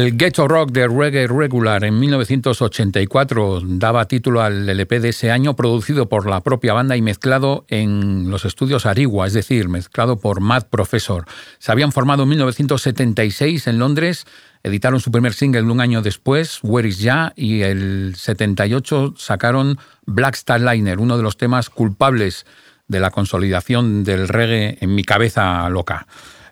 El 0.05 0.19
Ghetto 0.19 0.47
Rock 0.47 0.71
de 0.71 0.87
Reggae 0.87 1.27
Regular 1.27 1.83
en 1.83 1.99
1984 1.99 3.63
daba 3.65 4.05
título 4.05 4.43
al 4.43 4.69
LP 4.69 5.01
de 5.01 5.09
ese 5.09 5.31
año, 5.31 5.57
producido 5.57 6.11
por 6.11 6.29
la 6.29 6.43
propia 6.43 6.75
banda 6.75 6.95
y 6.95 7.01
mezclado 7.01 7.65
en 7.69 8.29
los 8.29 8.45
estudios 8.45 8.85
Arigua, 8.85 9.27
es 9.27 9.33
decir, 9.33 9.71
mezclado 9.71 10.19
por 10.19 10.43
Mad 10.43 10.65
Professor. 10.69 11.25
Se 11.59 11.73
habían 11.73 11.91
formado 11.91 12.25
en 12.25 12.29
1976 12.29 13.67
en 13.67 13.79
Londres, 13.79 14.27
editaron 14.63 15.01
su 15.01 15.11
primer 15.11 15.33
single 15.33 15.63
un 15.63 15.81
año 15.81 16.03
después, 16.03 16.59
Where 16.63 16.87
Is 16.87 16.99
Ya, 16.99 17.33
y 17.35 17.63
el 17.63 18.15
78 18.15 19.15
sacaron 19.17 19.79
Black 20.05 20.35
Star 20.35 20.61
Liner, 20.61 20.99
uno 20.99 21.17
de 21.17 21.23
los 21.23 21.39
temas 21.39 21.71
culpables 21.71 22.45
de 22.89 23.01
la 23.01 23.11
consolidación 23.11 24.05
del 24.05 24.29
reggae 24.29 24.77
en 24.83 24.95
mi 24.95 25.03
cabeza 25.03 25.67
loca. 25.71 26.07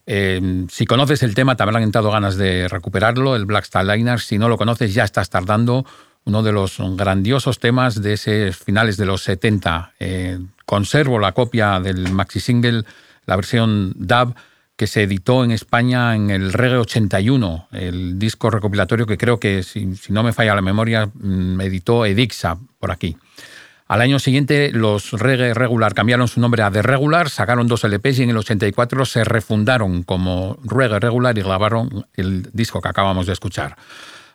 Eh, 0.06 0.66
si 0.68 0.86
conoces 0.86 1.22
el 1.22 1.34
tema, 1.34 1.56
te 1.56 1.62
habrán 1.62 1.82
entrado 1.82 2.10
ganas 2.10 2.36
de 2.36 2.68
recuperarlo, 2.68 3.36
el 3.36 3.46
Black 3.46 3.64
Star 3.64 3.86
Liner. 3.86 4.20
Si 4.20 4.38
no 4.38 4.48
lo 4.48 4.56
conoces, 4.58 4.94
ya 4.94 5.04
estás 5.04 5.30
tardando. 5.30 5.84
Uno 6.24 6.42
de 6.42 6.52
los 6.52 6.78
grandiosos 6.96 7.58
temas 7.58 8.00
de 8.00 8.12
esos 8.12 8.56
finales 8.56 8.96
de 8.96 9.06
los 9.06 9.22
70. 9.22 9.94
Eh, 9.98 10.38
conservo 10.66 11.18
la 11.18 11.32
copia 11.32 11.80
del 11.80 12.12
maxi 12.12 12.40
single, 12.40 12.84
la 13.26 13.36
versión 13.36 13.92
dub, 13.96 14.34
que 14.76 14.86
se 14.86 15.02
editó 15.02 15.44
en 15.44 15.50
España 15.50 16.14
en 16.14 16.30
el 16.30 16.52
Reggae 16.52 16.78
81, 16.78 17.68
el 17.72 18.18
disco 18.18 18.50
recopilatorio 18.50 19.06
que 19.06 19.18
creo 19.18 19.38
que, 19.38 19.62
si, 19.62 19.96
si 19.96 20.12
no 20.12 20.22
me 20.22 20.32
falla 20.32 20.54
la 20.54 20.62
memoria, 20.62 21.10
mm, 21.12 21.60
editó 21.60 22.06
Edixa 22.06 22.56
por 22.78 22.90
aquí. 22.90 23.16
Al 23.92 24.00
año 24.00 24.18
siguiente, 24.18 24.70
los 24.72 25.12
Reggae 25.12 25.52
Regular 25.52 25.92
cambiaron 25.92 26.26
su 26.26 26.40
nombre 26.40 26.62
a 26.62 26.70
The 26.70 26.80
Regular, 26.80 27.28
sacaron 27.28 27.68
dos 27.68 27.84
LPs 27.84 28.20
y 28.20 28.22
en 28.22 28.30
el 28.30 28.38
84 28.38 29.04
se 29.04 29.22
refundaron 29.22 30.02
como 30.02 30.56
Reggae 30.64 30.98
Regular 30.98 31.36
y 31.36 31.42
grabaron 31.42 32.06
el 32.14 32.48
disco 32.54 32.80
que 32.80 32.88
acabamos 32.88 33.26
de 33.26 33.34
escuchar. 33.34 33.76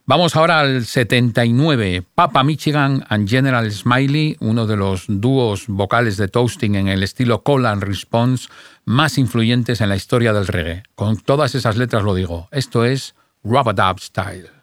Vamos 0.05 0.35
ahora 0.35 0.59
al 0.59 0.85
79, 0.85 2.03
Papa 2.13 2.43
Michigan 2.43 3.03
and 3.09 3.27
General 3.27 3.71
Smiley, 3.71 4.37
uno 4.41 4.67
de 4.67 4.77
los 4.77 5.05
dúos 5.07 5.65
vocales 5.65 6.17
de 6.17 6.27
toasting 6.27 6.75
en 6.75 6.87
el 6.87 7.01
estilo 7.01 7.41
Call 7.41 7.65
and 7.65 7.81
Response 7.81 8.49
más 8.85 9.17
influyentes 9.17 9.81
en 9.81 9.89
la 9.89 9.95
historia 9.95 10.33
del 10.33 10.45
reggae. 10.45 10.83
Con 10.93 11.17
todas 11.17 11.55
esas 11.55 11.77
letras 11.77 12.03
lo 12.03 12.13
digo, 12.13 12.47
esto 12.51 12.85
es 12.85 13.15
Rub-a-Dub 13.43 14.01
Style. 14.01 14.56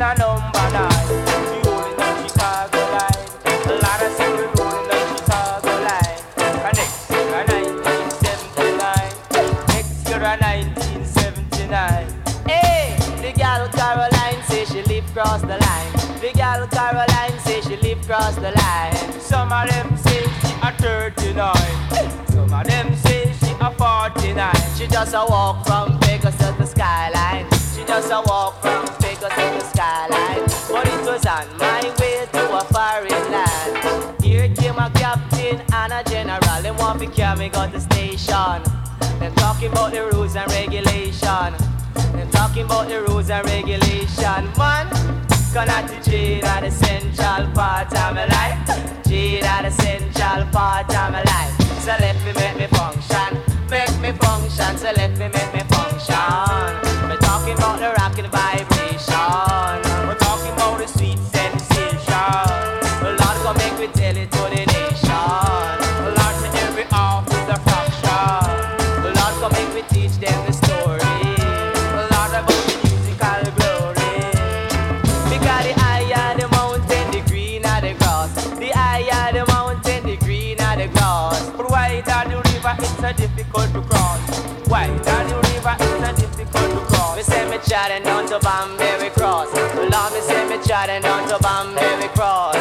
A 0.00 0.02
a 0.02 0.14
number 0.18 0.66
nine. 0.72 1.08
We 1.08 1.60
Chicago 2.28 2.82
line. 2.92 3.22
A 3.46 3.74
lot 3.80 4.00
Chicago 5.16 5.72
line. 5.86 6.20
Next 6.74 7.10
year, 7.10 7.32
a 7.32 7.46
1979. 7.46 9.12
Next 9.68 10.08
year, 10.08 10.20
a 10.20 10.36
1979. 10.36 12.06
Hey, 12.46 12.96
the 13.22 13.32
gal 13.32 13.68
Caroline 13.68 14.42
say 14.44 14.64
she 14.66 14.82
live 14.82 15.06
cross 15.14 15.40
the 15.40 15.56
line. 15.56 15.92
The 16.20 16.32
gal 16.34 16.66
Caroline 16.66 17.38
say 17.40 17.60
she 17.62 17.76
live 17.76 18.02
cross 18.06 18.34
the 18.36 18.50
line. 18.52 19.20
Some 19.20 19.50
say 19.96 20.22
she 20.42 20.52
a 20.62 20.72
39. 20.72 21.54
Some 22.28 22.50
say 22.96 23.32
she 23.40 23.52
a 23.60 23.70
49. 23.70 24.54
She 24.76 24.86
just 24.86 25.14
a 25.14 25.24
walk 25.28 25.64
from 25.66 25.98
Vegas 26.00 26.36
to 26.36 26.54
the 26.58 26.66
skyline. 26.66 27.46
She 27.74 27.84
just 27.84 28.10
a 28.10 28.22
walk 28.26 28.60
from 28.60 28.86
Vegas 29.00 29.34
to 29.34 29.40
the 29.58 29.65
on 31.36 31.58
my 31.58 31.82
way 32.00 32.26
to 32.32 32.42
a 32.56 32.64
foreign 32.72 33.24
land. 33.30 34.22
Here 34.24 34.48
came 34.54 34.78
a 34.78 34.88
captain 34.94 35.60
and 35.72 35.92
a 35.92 36.02
general. 36.08 36.62
They 36.62 36.70
want 36.70 37.00
to 37.00 37.06
carry 37.06 37.38
me 37.38 37.48
got 37.50 37.72
the 37.72 37.80
station. 37.80 38.58
They're 39.18 39.36
talking 39.44 39.70
about 39.70 39.92
the 39.92 40.08
rules 40.12 40.34
and 40.36 40.50
regulation. 40.52 41.50
They're 42.14 42.32
talking 42.32 42.64
about 42.64 42.88
the 42.88 43.02
rules 43.02 43.28
and 43.28 43.44
regulation. 43.46 44.40
Man, 44.56 44.86
gonna 45.52 45.78
to 45.88 46.10
Jade 46.10 46.44
are 46.44 46.62
the 46.62 46.70
central 46.70 47.44
part 47.52 47.92
of 47.92 48.14
my 48.16 48.26
life. 48.36 49.04
Jade 49.06 49.44
are 49.44 49.62
the 49.64 49.70
central 49.70 50.46
part 50.56 50.88
of 50.88 51.12
my 51.12 51.22
life. 51.22 51.54
So 51.84 51.94
let 52.00 52.16
me 52.24 52.32
make 52.40 52.56
me 52.60 52.66
function. 52.78 53.30
Make 53.68 53.96
me 54.00 54.12
function. 54.24 54.78
So 54.78 54.90
let 54.96 55.12
me 55.20 55.28
make 55.36 55.52
me 55.52 55.62
function. 55.74 56.68
We're 57.08 57.20
talking 57.28 57.56
about 57.58 57.78
the 57.80 57.90
rock. 57.98 58.06
Chatting 87.76 88.04
down 88.04 88.26
to 88.26 88.38
Banbury 88.38 89.10
Cross. 89.10 89.52
Lord, 89.76 90.12
me 90.14 90.20
say 90.20 90.48
me 90.48 90.56
chatting 90.64 91.02
down 91.02 91.28
to 91.28 91.38
Banbury 91.40 92.08
Cross. 92.16 92.56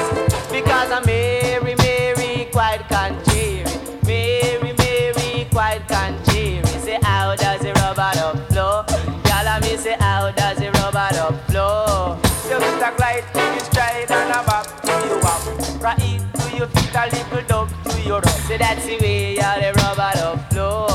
Because 0.51 0.91
I'm 0.91 1.05
Mary, 1.05 1.73
Mary, 1.75 2.49
quite 2.51 2.83
country. 2.89 3.63
Mary, 4.05 4.73
Mary, 4.77 5.47
quite 5.51 5.87
country. 5.87 6.59
Say 6.83 6.99
how 7.01 7.33
does 7.33 7.61
the 7.61 7.71
rubber 7.79 8.11
dub 8.13 8.45
flow? 8.49 8.83
Y'all 9.29 9.61
me 9.61 9.77
say 9.77 9.95
how 10.01 10.31
does 10.31 10.57
the 10.57 10.69
rubber 10.79 11.07
dub 11.13 11.39
flow? 11.47 12.19
A 12.51 12.91
glide 12.97 13.23
to 13.33 13.39
your 13.39 13.59
stride 13.59 14.11
and 14.11 14.31
a 14.31 14.43
bop 14.43 14.67
to 14.81 14.93
your 15.07 15.21
wop. 15.21 15.41
Right 15.81 16.19
to 16.39 16.57
your 16.57 16.67
feet 16.67 16.93
a 16.93 17.03
little 17.15 17.47
dub 17.47 17.69
to 17.85 18.01
your 18.01 18.19
rub. 18.19 18.39
Say 18.47 18.57
that's 18.57 18.85
the 18.85 18.97
way 18.99 19.35
y'all 19.35 19.61
the 19.61 19.71
rubber 19.79 20.11
dub 20.15 20.51
flow. 20.51 20.87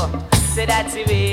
Say 0.53 0.67
that's 0.67 0.93
the 0.93 1.05
way 1.05 1.30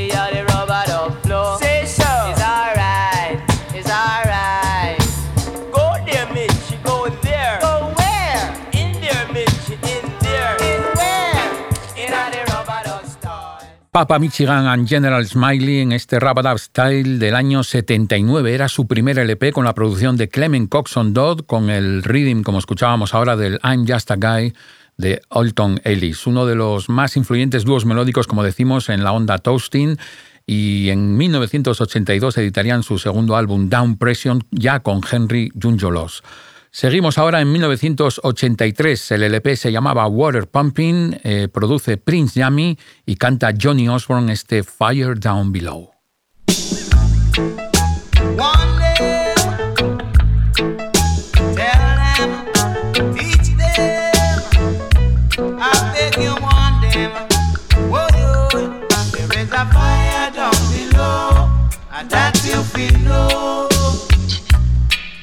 Papa 13.98 14.20
Michigan 14.20 14.68
and 14.68 14.88
General 14.88 15.26
Smiley 15.26 15.80
en 15.80 15.90
este 15.90 16.20
Rabadab 16.20 16.56
Style 16.60 17.18
del 17.18 17.34
año 17.34 17.64
79. 17.64 18.54
Era 18.54 18.68
su 18.68 18.86
primer 18.86 19.18
LP 19.18 19.52
con 19.52 19.64
la 19.64 19.74
producción 19.74 20.16
de 20.16 20.28
Clement 20.28 20.68
Coxon 20.68 21.12
Dodd 21.12 21.40
con 21.46 21.68
el 21.68 22.04
rhythm, 22.04 22.44
como 22.44 22.60
escuchábamos 22.60 23.12
ahora, 23.12 23.34
del 23.34 23.58
I'm 23.64 23.88
Just 23.88 24.12
a 24.12 24.14
Guy 24.14 24.54
de 24.98 25.20
Alton 25.30 25.80
Ellis, 25.82 26.28
uno 26.28 26.46
de 26.46 26.54
los 26.54 26.88
más 26.88 27.16
influyentes 27.16 27.64
dúos 27.64 27.86
melódicos, 27.86 28.28
como 28.28 28.44
decimos, 28.44 28.88
en 28.88 29.02
la 29.02 29.10
onda 29.10 29.38
Toasting. 29.38 29.98
Y 30.46 30.90
en 30.90 31.16
1982 31.16 32.38
editarían 32.38 32.84
su 32.84 32.98
segundo 32.98 33.34
álbum 33.34 33.68
Down 33.68 33.96
Pression 33.96 34.44
ya 34.52 34.78
con 34.78 35.00
Henry 35.10 35.50
Junjolos. 35.60 36.22
Seguimos 36.70 37.18
ahora 37.18 37.40
en 37.40 37.50
1983. 37.52 39.12
El 39.12 39.22
LP 39.24 39.56
se 39.56 39.72
llamaba 39.72 40.06
Water 40.06 40.46
Pumping, 40.48 41.18
eh, 41.24 41.48
produce 41.52 41.96
Prince 41.96 42.38
Yami 42.40 42.78
y 43.06 43.16
canta 43.16 43.52
Johnny 43.60 43.88
Osborne 43.88 44.32
este 44.32 44.62
Fire 44.62 45.18
Down 45.18 45.52
Below. 45.52 45.90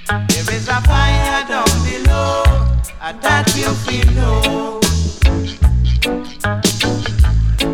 There 0.08 0.56
is 0.56 0.70
a 0.70 0.82
fire. 0.82 1.25
That 3.14 3.56
you 3.56 3.72
feel 3.86 4.10
know. 4.14 4.80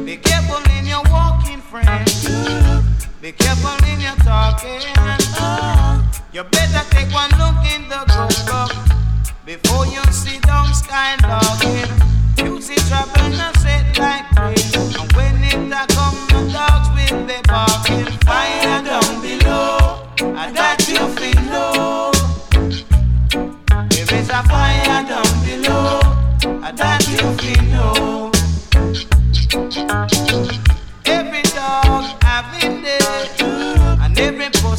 Be 0.04 0.18
careful 0.18 0.62
in 0.78 0.86
your 0.86 1.04
walking, 1.10 1.62
friend. 1.62 2.06
Be 3.22 3.32
careful 3.32 3.78
in 3.88 4.02
your 4.02 4.16
talking. 4.28 4.82
You 6.34 6.44
better 6.44 6.84
take 6.90 7.14
one 7.14 7.32
look 7.40 7.64
in 7.74 7.88
the 7.88 8.04
book 8.12 8.76
before 9.46 9.86
you 9.86 10.04
see 10.12 10.40
down 10.40 10.68
skylocking. 10.68 11.88
You 12.44 12.62
see 12.62 12.76
trouble 12.90 13.61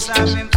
Yes. 0.09 0.52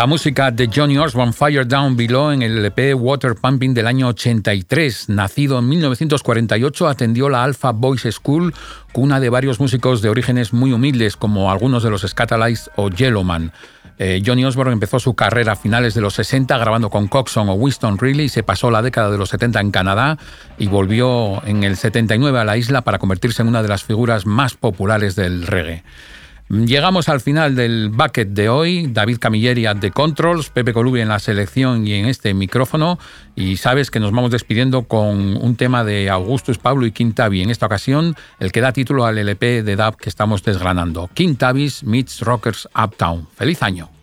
La 0.00 0.06
música 0.06 0.50
de 0.50 0.70
Johnny 0.74 0.96
Osborne, 0.96 1.34
Fire 1.34 1.68
Down 1.68 1.94
Below, 1.94 2.30
en 2.30 2.40
el 2.40 2.56
LP 2.56 2.94
Water 2.94 3.34
Pumping 3.34 3.74
del 3.74 3.86
año 3.86 4.08
83. 4.08 5.10
Nacido 5.10 5.58
en 5.58 5.68
1948, 5.68 6.88
atendió 6.88 7.28
la 7.28 7.44
Alpha 7.44 7.72
Boys 7.72 8.08
School, 8.10 8.54
cuna 8.92 9.20
de 9.20 9.28
varios 9.28 9.60
músicos 9.60 10.00
de 10.00 10.08
orígenes 10.08 10.54
muy 10.54 10.72
humildes, 10.72 11.18
como 11.18 11.50
algunos 11.50 11.82
de 11.82 11.90
los 11.90 12.00
Scatalites 12.00 12.70
o 12.76 12.88
Yellowman. 12.88 13.52
Eh, 13.98 14.22
Johnny 14.24 14.42
Osborne 14.46 14.72
empezó 14.72 14.98
su 15.00 15.12
carrera 15.12 15.52
a 15.52 15.56
finales 15.56 15.92
de 15.92 16.00
los 16.00 16.14
60 16.14 16.56
grabando 16.56 16.88
con 16.88 17.06
Coxon 17.06 17.50
o 17.50 17.52
Winston 17.52 17.98
Reilly, 17.98 18.30
se 18.30 18.42
pasó 18.42 18.70
la 18.70 18.80
década 18.80 19.10
de 19.10 19.18
los 19.18 19.28
70 19.28 19.60
en 19.60 19.70
Canadá 19.70 20.16
y 20.56 20.68
volvió 20.68 21.44
en 21.44 21.62
el 21.62 21.76
79 21.76 22.38
a 22.38 22.44
la 22.44 22.56
isla 22.56 22.80
para 22.80 22.98
convertirse 22.98 23.42
en 23.42 23.48
una 23.48 23.60
de 23.60 23.68
las 23.68 23.84
figuras 23.84 24.24
más 24.24 24.54
populares 24.54 25.14
del 25.14 25.46
reggae. 25.46 25.84
Llegamos 26.50 27.08
al 27.08 27.20
final 27.20 27.54
del 27.54 27.90
bucket 27.90 28.30
de 28.30 28.48
hoy. 28.48 28.88
David 28.88 29.18
Camilleri 29.20 29.66
at 29.66 29.76
The 29.76 29.92
Controls, 29.92 30.50
Pepe 30.50 30.72
Colubi 30.72 31.00
en 31.00 31.08
la 31.08 31.20
selección 31.20 31.86
y 31.86 31.94
en 31.94 32.06
este 32.06 32.34
micrófono. 32.34 32.98
Y 33.36 33.56
sabes 33.56 33.92
que 33.92 34.00
nos 34.00 34.10
vamos 34.10 34.32
despidiendo 34.32 34.82
con 34.82 35.36
un 35.36 35.54
tema 35.54 35.84
de 35.84 36.10
Augustus 36.10 36.58
Pablo 36.58 36.86
y 36.86 36.90
Quintavi. 36.90 37.42
En 37.42 37.50
esta 37.50 37.66
ocasión, 37.66 38.16
el 38.40 38.50
que 38.50 38.62
da 38.62 38.72
título 38.72 39.06
al 39.06 39.18
LP 39.18 39.62
de 39.62 39.76
DAB 39.76 39.96
que 39.96 40.08
estamos 40.08 40.42
desgranando. 40.42 41.08
Quintavis 41.14 41.84
meets 41.84 42.20
Rockers 42.20 42.68
Uptown. 42.74 43.28
¡Feliz 43.36 43.62
año! 43.62 43.99